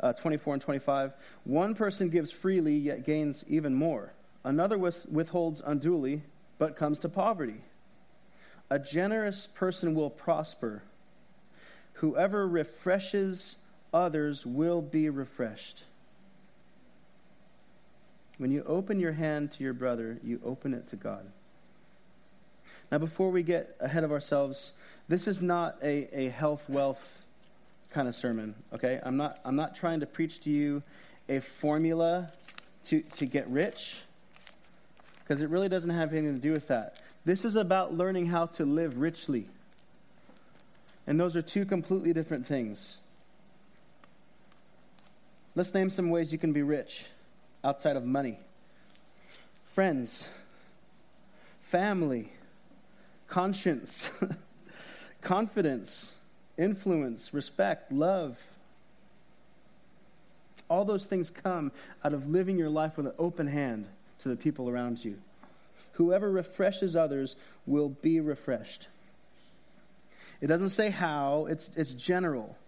uh, 0.00 0.14
24 0.14 0.54
and 0.54 0.62
25. 0.62 1.12
One 1.44 1.74
person 1.74 2.08
gives 2.08 2.30
freely, 2.30 2.76
yet 2.76 3.04
gains 3.04 3.44
even 3.46 3.74
more. 3.74 4.14
Another 4.42 4.78
withholds 4.78 5.60
unduly, 5.62 6.22
but 6.58 6.76
comes 6.76 6.98
to 7.00 7.08
poverty. 7.08 7.60
A 8.70 8.78
generous 8.78 9.46
person 9.54 9.94
will 9.94 10.10
prosper. 10.10 10.82
Whoever 11.94 12.46
refreshes 12.46 13.56
others 13.92 14.44
will 14.44 14.82
be 14.82 15.08
refreshed. 15.08 15.84
When 18.38 18.50
you 18.50 18.64
open 18.64 19.00
your 19.00 19.12
hand 19.12 19.52
to 19.52 19.64
your 19.64 19.72
brother, 19.72 20.18
you 20.22 20.40
open 20.44 20.74
it 20.74 20.88
to 20.88 20.96
God. 20.96 21.26
Now, 22.92 22.98
before 22.98 23.30
we 23.30 23.42
get 23.42 23.76
ahead 23.80 24.04
of 24.04 24.12
ourselves, 24.12 24.72
this 25.08 25.26
is 25.26 25.40
not 25.40 25.76
a, 25.82 26.08
a 26.12 26.28
health, 26.28 26.68
wealth 26.68 27.22
kind 27.90 28.06
of 28.08 28.14
sermon, 28.14 28.54
okay? 28.72 29.00
I'm 29.02 29.16
not, 29.16 29.40
I'm 29.44 29.56
not 29.56 29.74
trying 29.74 30.00
to 30.00 30.06
preach 30.06 30.40
to 30.42 30.50
you 30.50 30.82
a 31.28 31.40
formula 31.40 32.30
to, 32.84 33.00
to 33.16 33.26
get 33.26 33.48
rich, 33.48 34.02
because 35.26 35.42
it 35.42 35.48
really 35.48 35.68
doesn't 35.68 35.90
have 35.90 36.12
anything 36.12 36.34
to 36.36 36.40
do 36.40 36.52
with 36.52 36.68
that. 36.68 37.00
This 37.24 37.44
is 37.44 37.56
about 37.56 37.92
learning 37.92 38.26
how 38.26 38.46
to 38.46 38.64
live 38.64 38.98
richly. 38.98 39.48
And 41.06 41.18
those 41.18 41.34
are 41.34 41.42
two 41.42 41.64
completely 41.64 42.12
different 42.12 42.46
things. 42.46 42.98
Let's 45.56 45.74
name 45.74 45.90
some 45.90 46.10
ways 46.10 46.30
you 46.30 46.38
can 46.38 46.52
be 46.52 46.62
rich 46.62 47.06
outside 47.64 47.96
of 47.96 48.04
money 48.04 48.38
friends, 49.74 50.26
family, 51.62 52.32
conscience, 53.28 54.08
confidence, 55.22 56.12
influence, 56.56 57.34
respect, 57.34 57.92
love. 57.92 58.38
All 60.70 60.84
those 60.84 61.04
things 61.04 61.30
come 61.30 61.72
out 62.02 62.14
of 62.14 62.28
living 62.28 62.58
your 62.58 62.70
life 62.70 62.96
with 62.96 63.06
an 63.06 63.12
open 63.18 63.46
hand 63.46 63.86
to 64.26 64.30
the 64.30 64.42
people 64.42 64.68
around 64.68 65.04
you. 65.04 65.18
Whoever 65.92 66.30
refreshes 66.30 66.96
others 66.96 67.36
will 67.64 67.88
be 67.88 68.20
refreshed. 68.20 68.88
It 70.40 70.48
doesn't 70.48 70.70
say 70.70 70.90
how, 70.90 71.46
it's, 71.48 71.70
it's 71.76 71.94
general. 71.94 72.58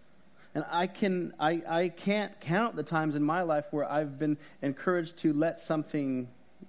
And 0.55 0.65
I, 0.71 0.87
can, 0.87 1.35
I, 1.39 1.63
I 1.69 1.89
can't 1.89 2.41
count 2.41 2.77
the 2.77 2.83
times 2.83 3.15
in 3.15 3.23
my 3.23 3.43
life 3.43 3.67
where 3.71 3.91
I've 3.91 4.19
been 4.19 4.39
encouraged 4.63 5.19
to 5.19 5.33
let 5.33 5.61
something 5.61 6.29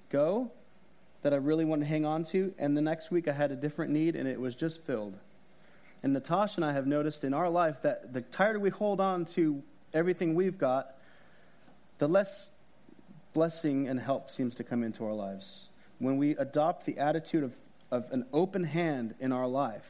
go 0.09 0.51
that 1.21 1.33
I 1.33 1.37
really 1.37 1.65
wanted 1.65 1.85
to 1.85 1.89
hang 1.89 2.05
on 2.05 2.23
to, 2.25 2.53
and 2.57 2.75
the 2.75 2.81
next 2.81 3.11
week 3.11 3.27
I 3.27 3.33
had 3.33 3.51
a 3.51 3.55
different 3.55 3.91
need 3.91 4.15
and 4.15 4.27
it 4.27 4.39
was 4.39 4.55
just 4.55 4.81
filled. 4.83 5.15
And 6.01 6.13
Natasha 6.13 6.57
and 6.57 6.65
I 6.65 6.73
have 6.73 6.87
noticed 6.87 7.23
in 7.23 7.33
our 7.33 7.49
life 7.49 7.81
that 7.83 8.13
the 8.13 8.21
tighter 8.21 8.59
we 8.59 8.69
hold 8.69 8.99
on 8.99 9.25
to 9.25 9.61
everything 9.93 10.33
we've 10.33 10.57
got, 10.57 10.95
the 11.99 12.07
less 12.07 12.49
blessing 13.33 13.87
and 13.87 13.99
help 13.99 14.29
seems 14.31 14.55
to 14.55 14.63
come 14.63 14.83
into 14.83 15.05
our 15.05 15.13
lives. 15.13 15.69
When 15.99 16.17
we 16.17 16.31
adopt 16.31 16.85
the 16.85 16.97
attitude 16.97 17.43
of, 17.43 17.53
of 17.91 18.11
an 18.11 18.25
open 18.33 18.63
hand 18.63 19.15
in 19.19 19.31
our 19.31 19.47
life, 19.47 19.85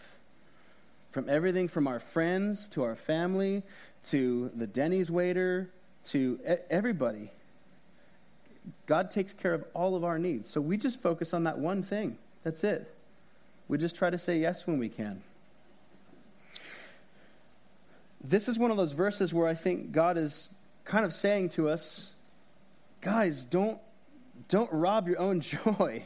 from 1.11 1.27
everything 1.29 1.67
from 1.67 1.87
our 1.87 1.99
friends 1.99 2.67
to 2.69 2.83
our 2.83 2.95
family 2.95 3.63
to 4.09 4.51
the 4.55 4.67
Denny's 4.67 5.09
waiter 5.09 5.69
to 6.05 6.39
everybody, 6.69 7.31
God 8.85 9.11
takes 9.11 9.33
care 9.33 9.53
of 9.53 9.63
all 9.73 9.95
of 9.95 10.03
our 10.03 10.19
needs. 10.19 10.49
So 10.49 10.61
we 10.61 10.77
just 10.77 11.01
focus 11.01 11.33
on 11.33 11.45
that 11.45 11.57
one 11.57 11.83
thing. 11.83 12.17
That's 12.43 12.63
it. 12.63 12.93
We 13.67 13.77
just 13.77 13.95
try 13.95 14.09
to 14.09 14.17
say 14.17 14.39
yes 14.39 14.65
when 14.65 14.79
we 14.79 14.89
can. 14.89 15.21
This 18.23 18.47
is 18.47 18.59
one 18.59 18.71
of 18.71 18.77
those 18.77 18.91
verses 18.91 19.33
where 19.33 19.47
I 19.47 19.53
think 19.53 19.91
God 19.91 20.17
is 20.17 20.49
kind 20.85 21.05
of 21.05 21.13
saying 21.13 21.49
to 21.49 21.69
us, 21.69 22.11
guys, 23.01 23.45
don't, 23.45 23.79
don't 24.47 24.71
rob 24.71 25.07
your 25.07 25.19
own 25.19 25.41
joy. 25.41 26.03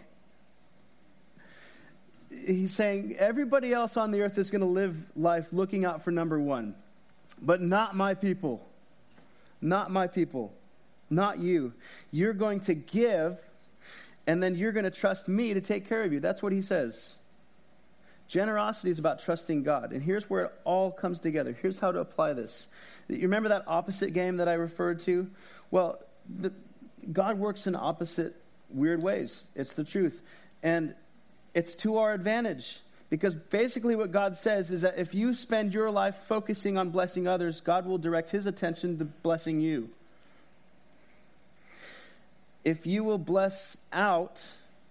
He's 2.29 2.73
saying 2.73 3.15
everybody 3.19 3.73
else 3.73 3.95
on 3.95 4.11
the 4.11 4.21
earth 4.21 4.37
is 4.37 4.49
going 4.49 4.61
to 4.61 4.67
live 4.67 4.97
life 5.15 5.47
looking 5.51 5.85
out 5.85 6.03
for 6.03 6.11
number 6.11 6.39
one, 6.39 6.75
but 7.41 7.61
not 7.61 7.95
my 7.95 8.15
people. 8.15 8.65
Not 9.61 9.91
my 9.91 10.07
people 10.07 10.53
not 11.13 11.39
you. 11.39 11.73
You're 12.11 12.33
going 12.33 12.61
to 12.61 12.73
give, 12.73 13.37
and 14.27 14.41
then 14.41 14.55
you're 14.55 14.71
going 14.71 14.85
to 14.85 14.91
trust 14.91 15.27
me 15.27 15.53
to 15.53 15.61
take 15.61 15.87
care 15.87 16.03
of 16.03 16.11
you. 16.11 16.19
That's 16.19 16.43
what 16.43 16.51
he 16.51 16.61
says. 16.61 17.15
Generosity 18.27 18.89
is 18.89 18.99
about 18.99 19.19
trusting 19.19 19.63
God. 19.63 19.91
And 19.91 20.01
here's 20.01 20.29
where 20.29 20.45
it 20.45 20.53
all 20.63 20.91
comes 20.91 21.19
together. 21.19 21.55
Here's 21.61 21.79
how 21.79 21.91
to 21.91 21.99
apply 21.99 22.33
this. 22.33 22.67
You 23.07 23.21
remember 23.21 23.49
that 23.49 23.63
opposite 23.67 24.13
game 24.13 24.37
that 24.37 24.47
I 24.47 24.53
referred 24.53 25.01
to? 25.01 25.29
Well, 25.71 25.99
the, 26.39 26.51
God 27.11 27.39
works 27.39 27.67
in 27.67 27.75
opposite 27.75 28.35
weird 28.69 29.03
ways. 29.03 29.47
It's 29.55 29.73
the 29.73 29.83
truth. 29.83 30.19
And 30.61 30.95
it's 31.53 31.75
to 31.75 31.97
our 31.97 32.13
advantage. 32.13 32.79
Because 33.09 33.35
basically, 33.35 33.95
what 33.95 34.11
God 34.11 34.37
says 34.37 34.71
is 34.71 34.81
that 34.81 34.97
if 34.97 35.13
you 35.13 35.33
spend 35.33 35.73
your 35.73 35.91
life 35.91 36.15
focusing 36.27 36.77
on 36.77 36.89
blessing 36.89 37.27
others, 37.27 37.61
God 37.61 37.85
will 37.85 37.99
direct 37.99 38.31
his 38.31 38.45
attention 38.45 38.97
to 38.97 39.05
blessing 39.05 39.61
you 39.61 39.89
if 42.63 42.85
you 42.85 43.03
will 43.03 43.17
bless 43.17 43.77
out, 43.91 44.41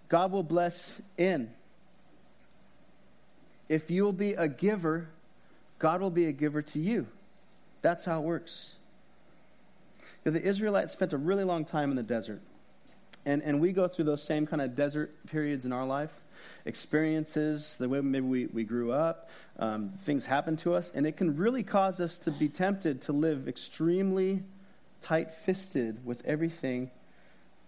God 0.09 0.31
will 0.31 0.43
bless 0.43 1.01
in. 1.17 1.51
If 3.67 3.89
you 3.89 4.03
will 4.03 4.13
be 4.13 4.33
a 4.33 4.47
giver, 4.47 5.07
God 5.79 6.01
will 6.01 6.11
be 6.11 6.25
a 6.25 6.31
giver 6.31 6.61
to 6.61 6.79
you. 6.79 7.07
That's 7.81 8.05
how 8.05 8.19
it 8.19 8.23
works. 8.23 8.73
The 10.23 10.41
Israelites 10.41 10.93
spent 10.93 11.13
a 11.13 11.17
really 11.17 11.43
long 11.43 11.65
time 11.65 11.89
in 11.89 11.95
the 11.95 12.03
desert. 12.03 12.41
And, 13.25 13.41
and 13.43 13.61
we 13.61 13.71
go 13.71 13.87
through 13.87 14.05
those 14.05 14.23
same 14.23 14.45
kind 14.45 14.61
of 14.61 14.75
desert 14.75 15.25
periods 15.27 15.65
in 15.65 15.71
our 15.71 15.85
life 15.85 16.11
experiences, 16.65 17.75
the 17.77 17.89
way 17.89 18.01
maybe 18.01 18.25
we, 18.25 18.45
we 18.47 18.63
grew 18.63 18.91
up, 18.91 19.29
um, 19.59 19.89
things 20.05 20.25
happen 20.25 20.57
to 20.57 20.73
us, 20.73 20.91
and 20.93 21.05
it 21.05 21.17
can 21.17 21.35
really 21.37 21.63
cause 21.63 21.99
us 21.99 22.17
to 22.19 22.31
be 22.31 22.49
tempted 22.49 23.01
to 23.01 23.11
live 23.11 23.47
extremely 23.47 24.43
tight 25.01 25.33
fisted 25.45 26.05
with 26.05 26.25
everything 26.25 26.89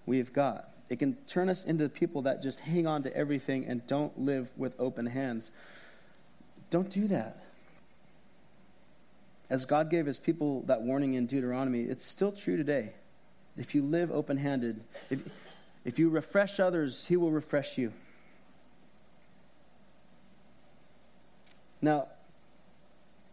we've 0.05 0.31
got. 0.33 0.69
It 0.89 0.99
can 0.99 1.15
turn 1.27 1.49
us 1.49 1.63
into 1.65 1.89
people 1.89 2.23
that 2.23 2.41
just 2.41 2.59
hang 2.59 2.87
on 2.87 3.03
to 3.03 3.15
everything 3.15 3.65
and 3.65 3.85
don't 3.87 4.17
live 4.19 4.47
with 4.55 4.73
open 4.79 5.05
hands. 5.05 5.49
Don't 6.69 6.89
do 6.89 7.07
that. 7.07 7.44
As 9.49 9.65
God 9.65 9.89
gave 9.89 10.05
his 10.05 10.17
people 10.17 10.63
that 10.63 10.81
warning 10.81 11.13
in 11.13 11.27
Deuteronomy, 11.27 11.83
it's 11.83 12.05
still 12.05 12.31
true 12.31 12.57
today. 12.57 12.93
If 13.57 13.75
you 13.75 13.83
live 13.83 14.11
open 14.11 14.37
handed, 14.37 14.81
if, 15.09 15.19
if 15.85 15.99
you 15.99 16.09
refresh 16.09 16.59
others, 16.59 17.05
he 17.07 17.15
will 17.15 17.31
refresh 17.31 17.77
you. 17.77 17.93
Now, 21.81 22.07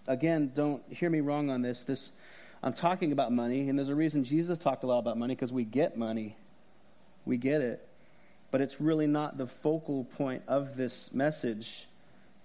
again, 0.07 0.53
don't 0.55 0.83
hear 0.91 1.09
me 1.09 1.21
wrong 1.21 1.51
on 1.51 1.63
this. 1.63 1.85
This 1.85 2.13
I'm 2.63 2.75
talking 2.75 3.11
about 3.11 3.33
money, 3.33 3.69
and 3.69 3.79
there's 3.79 3.89
a 3.89 3.95
reason 3.95 4.25
Jesus 4.25 4.59
talked 4.59 4.85
a 4.85 4.87
lot 4.87 4.99
about 4.99 5.17
money 5.17 5.35
because 5.35 5.53
we 5.53 5.65
get 5.65 5.97
money. 5.97 6.37
We 7.25 7.37
get 7.37 7.63
it. 7.63 7.89
But 8.51 8.61
it's 8.61 8.81
really 8.81 9.07
not 9.07 9.39
the 9.39 9.47
focal 9.47 10.05
point 10.05 10.43
of 10.47 10.77
this 10.77 11.11
message. 11.13 11.89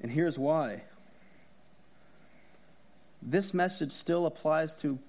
And 0.01 0.09
here's 0.09 0.39
why 0.39 0.83
this 3.21 3.53
message 3.53 3.91
still 3.91 4.25
applies 4.25 4.75
to 4.75 4.99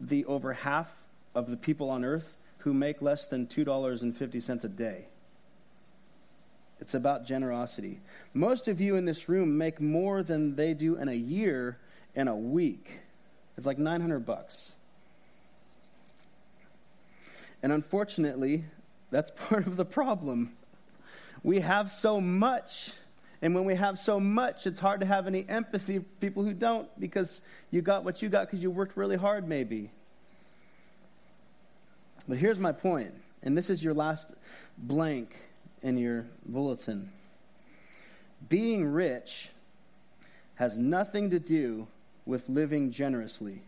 the 0.00 0.24
over 0.24 0.52
half 0.52 0.90
of 1.34 1.50
the 1.50 1.56
people 1.56 1.90
on 1.90 2.04
earth 2.04 2.36
who 2.58 2.72
make 2.72 3.00
less 3.02 3.26
than 3.26 3.46
$2.50 3.46 4.64
a 4.64 4.68
day. 4.68 5.04
It's 6.80 6.94
about 6.94 7.26
generosity. 7.26 8.00
Most 8.34 8.68
of 8.68 8.80
you 8.80 8.96
in 8.96 9.04
this 9.04 9.28
room 9.28 9.58
make 9.58 9.80
more 9.80 10.22
than 10.22 10.54
they 10.54 10.74
do 10.74 10.96
in 10.96 11.08
a 11.08 11.14
year 11.14 11.78
in 12.14 12.28
a 12.28 12.36
week. 12.36 13.00
It's 13.56 13.66
like 13.66 13.78
900 13.78 14.20
bucks. 14.20 14.72
And 17.62 17.72
unfortunately, 17.72 18.64
that's 19.10 19.30
part 19.48 19.66
of 19.66 19.76
the 19.76 19.84
problem. 19.84 20.52
We 21.42 21.60
have 21.60 21.90
so 21.90 22.20
much. 22.20 22.92
And 23.40 23.54
when 23.54 23.64
we 23.64 23.76
have 23.76 23.98
so 23.98 24.18
much, 24.18 24.66
it's 24.66 24.80
hard 24.80 25.00
to 25.00 25.06
have 25.06 25.26
any 25.26 25.48
empathy 25.48 25.98
for 25.98 26.04
people 26.20 26.44
who 26.44 26.52
don't 26.52 26.88
because 26.98 27.40
you 27.70 27.82
got 27.82 28.04
what 28.04 28.20
you 28.20 28.28
got 28.28 28.46
because 28.46 28.62
you 28.62 28.70
worked 28.70 28.96
really 28.96 29.16
hard, 29.16 29.46
maybe. 29.46 29.90
But 32.26 32.38
here's 32.38 32.58
my 32.58 32.72
point, 32.72 33.14
and 33.42 33.56
this 33.56 33.70
is 33.70 33.82
your 33.82 33.94
last 33.94 34.34
blank 34.76 35.34
in 35.82 35.96
your 35.96 36.26
bulletin. 36.44 37.10
Being 38.48 38.86
rich 38.86 39.50
has 40.56 40.76
nothing 40.76 41.30
to 41.30 41.38
do 41.38 41.86
with 42.26 42.48
living 42.48 42.90
generously. 42.90 43.62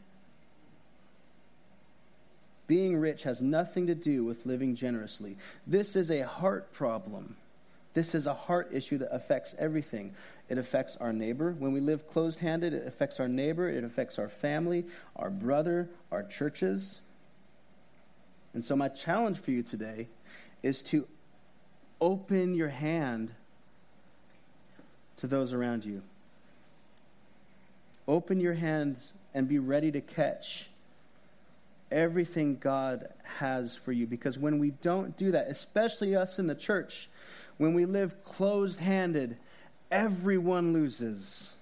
Being 2.67 2.97
rich 2.97 3.23
has 3.23 3.41
nothing 3.41 3.87
to 3.87 3.95
do 3.95 4.25
with 4.25 4.45
living 4.47 4.75
generously. 4.77 5.37
This 5.67 5.97
is 5.97 6.11
a 6.11 6.21
heart 6.21 6.73
problem. 6.73 7.37
This 7.93 8.15
is 8.15 8.27
a 8.27 8.35
heart 8.35 8.71
issue 8.73 8.99
that 8.99 9.15
affects 9.15 9.55
everything. 9.59 10.15
It 10.49 10.59
affects 10.59 10.97
our 10.97 11.13
neighbor. 11.13 11.55
When 11.59 11.73
we 11.73 11.81
live 11.81 12.07
closed 12.09 12.39
handed, 12.39 12.73
it 12.73 12.87
affects 12.87 13.19
our 13.19 13.29
neighbor, 13.29 13.69
it 13.69 13.83
affects 13.83 14.19
our 14.19 14.29
family, 14.29 14.85
our 15.17 15.31
brother, 15.31 15.89
our 16.13 16.23
churches. 16.23 17.01
And 18.55 18.65
so, 18.65 18.77
my 18.77 18.89
challenge 18.89 19.39
for 19.39 19.51
you 19.51 19.63
today 19.63 20.09
is 20.63 20.83
to 20.83 21.07
open 22.01 22.55
your 22.55 22.69
hand 22.69 23.31
to 25.19 25.27
those 25.27 25.53
around 25.53 25.85
you. 25.85 26.03
Open 28.09 28.41
your 28.41 28.55
hands 28.55 29.13
and 29.35 29.49
be 29.49 29.59
ready 29.59 29.93
to 29.93 30.01
catch 30.01 30.69
everything 31.91 32.57
God 32.61 33.09
has 33.39 33.77
for 33.77 33.93
you. 33.93 34.07
Because 34.07 34.39
when 34.39 34.59
we 34.59 34.71
don't 34.71 35.17
do 35.17 35.33
that, 35.33 35.49
especially 35.49 36.17
us 36.17 36.39
in 36.39 36.47
the 36.47 36.55
church, 36.55 37.09
when 37.61 37.75
we 37.75 37.85
live 37.85 38.25
closed 38.25 38.81
handed, 38.81 39.37
everyone 39.91 40.73
loses. 40.73 41.55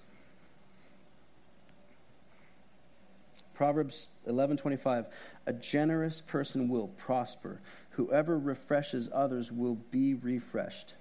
Proverbs 3.53 4.07
11:25 4.25 5.07
A 5.45 5.51
generous 5.51 6.21
person 6.21 6.69
will 6.69 6.87
prosper. 6.87 7.59
Whoever 7.91 8.39
refreshes 8.39 9.09
others 9.11 9.51
will 9.51 9.75
be 9.75 10.13
refreshed. 10.13 10.93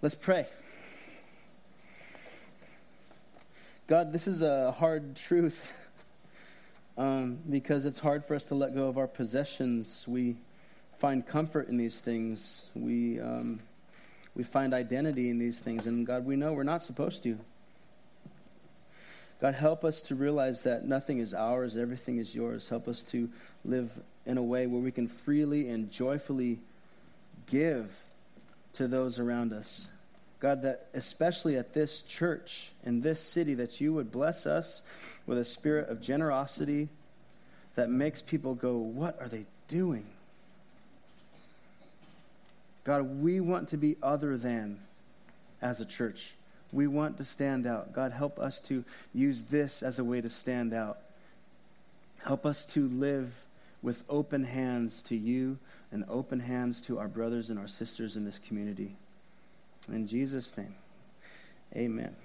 Let's 0.00 0.14
pray. 0.14 0.46
God, 3.88 4.12
this 4.12 4.28
is 4.28 4.40
a 4.40 4.70
hard 4.70 5.16
truth 5.16 5.72
um, 6.96 7.40
because 7.50 7.84
it's 7.84 7.98
hard 7.98 8.24
for 8.24 8.36
us 8.36 8.44
to 8.44 8.54
let 8.54 8.72
go 8.72 8.86
of 8.86 8.98
our 8.98 9.08
possessions. 9.08 10.04
We 10.06 10.36
find 10.98 11.26
comfort 11.26 11.68
in 11.68 11.76
these 11.76 12.00
things. 12.00 12.66
We, 12.74 13.20
um, 13.20 13.60
we 14.34 14.44
find 14.44 14.74
identity 14.74 15.30
in 15.30 15.38
these 15.38 15.60
things. 15.60 15.86
And 15.86 16.06
God, 16.06 16.24
we 16.24 16.36
know 16.36 16.52
we're 16.52 16.62
not 16.62 16.82
supposed 16.82 17.22
to. 17.24 17.38
God, 19.40 19.54
help 19.54 19.84
us 19.84 20.02
to 20.02 20.14
realize 20.14 20.62
that 20.62 20.86
nothing 20.86 21.18
is 21.18 21.34
ours, 21.34 21.76
everything 21.76 22.18
is 22.18 22.34
yours. 22.34 22.68
Help 22.68 22.88
us 22.88 23.04
to 23.04 23.28
live 23.64 23.90
in 24.24 24.38
a 24.38 24.42
way 24.42 24.66
where 24.66 24.80
we 24.80 24.90
can 24.90 25.08
freely 25.08 25.68
and 25.68 25.90
joyfully 25.90 26.60
give 27.46 27.90
to 28.74 28.88
those 28.88 29.18
around 29.18 29.52
us. 29.52 29.88
God, 30.40 30.62
that 30.62 30.86
especially 30.94 31.56
at 31.56 31.74
this 31.74 32.02
church, 32.02 32.70
in 32.84 33.00
this 33.00 33.20
city, 33.20 33.54
that 33.54 33.80
you 33.80 33.92
would 33.94 34.12
bless 34.12 34.46
us 34.46 34.82
with 35.26 35.38
a 35.38 35.44
spirit 35.44 35.88
of 35.88 36.00
generosity 36.00 36.88
that 37.76 37.90
makes 37.90 38.22
people 38.22 38.54
go, 38.54 38.76
What 38.76 39.20
are 39.20 39.28
they 39.28 39.46
doing? 39.68 40.06
God, 42.84 43.20
we 43.20 43.40
want 43.40 43.68
to 43.70 43.76
be 43.76 43.96
other 44.02 44.36
than 44.36 44.78
as 45.62 45.80
a 45.80 45.84
church. 45.84 46.34
We 46.72 46.86
want 46.86 47.18
to 47.18 47.24
stand 47.24 47.66
out. 47.66 47.92
God, 47.92 48.12
help 48.12 48.38
us 48.38 48.60
to 48.60 48.84
use 49.14 49.42
this 49.44 49.82
as 49.82 49.98
a 49.98 50.04
way 50.04 50.20
to 50.20 50.28
stand 50.28 50.74
out. 50.74 50.98
Help 52.22 52.44
us 52.44 52.66
to 52.66 52.88
live 52.88 53.32
with 53.82 54.02
open 54.08 54.44
hands 54.44 55.02
to 55.04 55.16
you 55.16 55.58
and 55.92 56.04
open 56.08 56.40
hands 56.40 56.80
to 56.82 56.98
our 56.98 57.08
brothers 57.08 57.50
and 57.50 57.58
our 57.58 57.68
sisters 57.68 58.16
in 58.16 58.24
this 58.24 58.40
community. 58.48 58.96
In 59.92 60.06
Jesus' 60.06 60.56
name, 60.56 60.74
amen. 61.76 62.16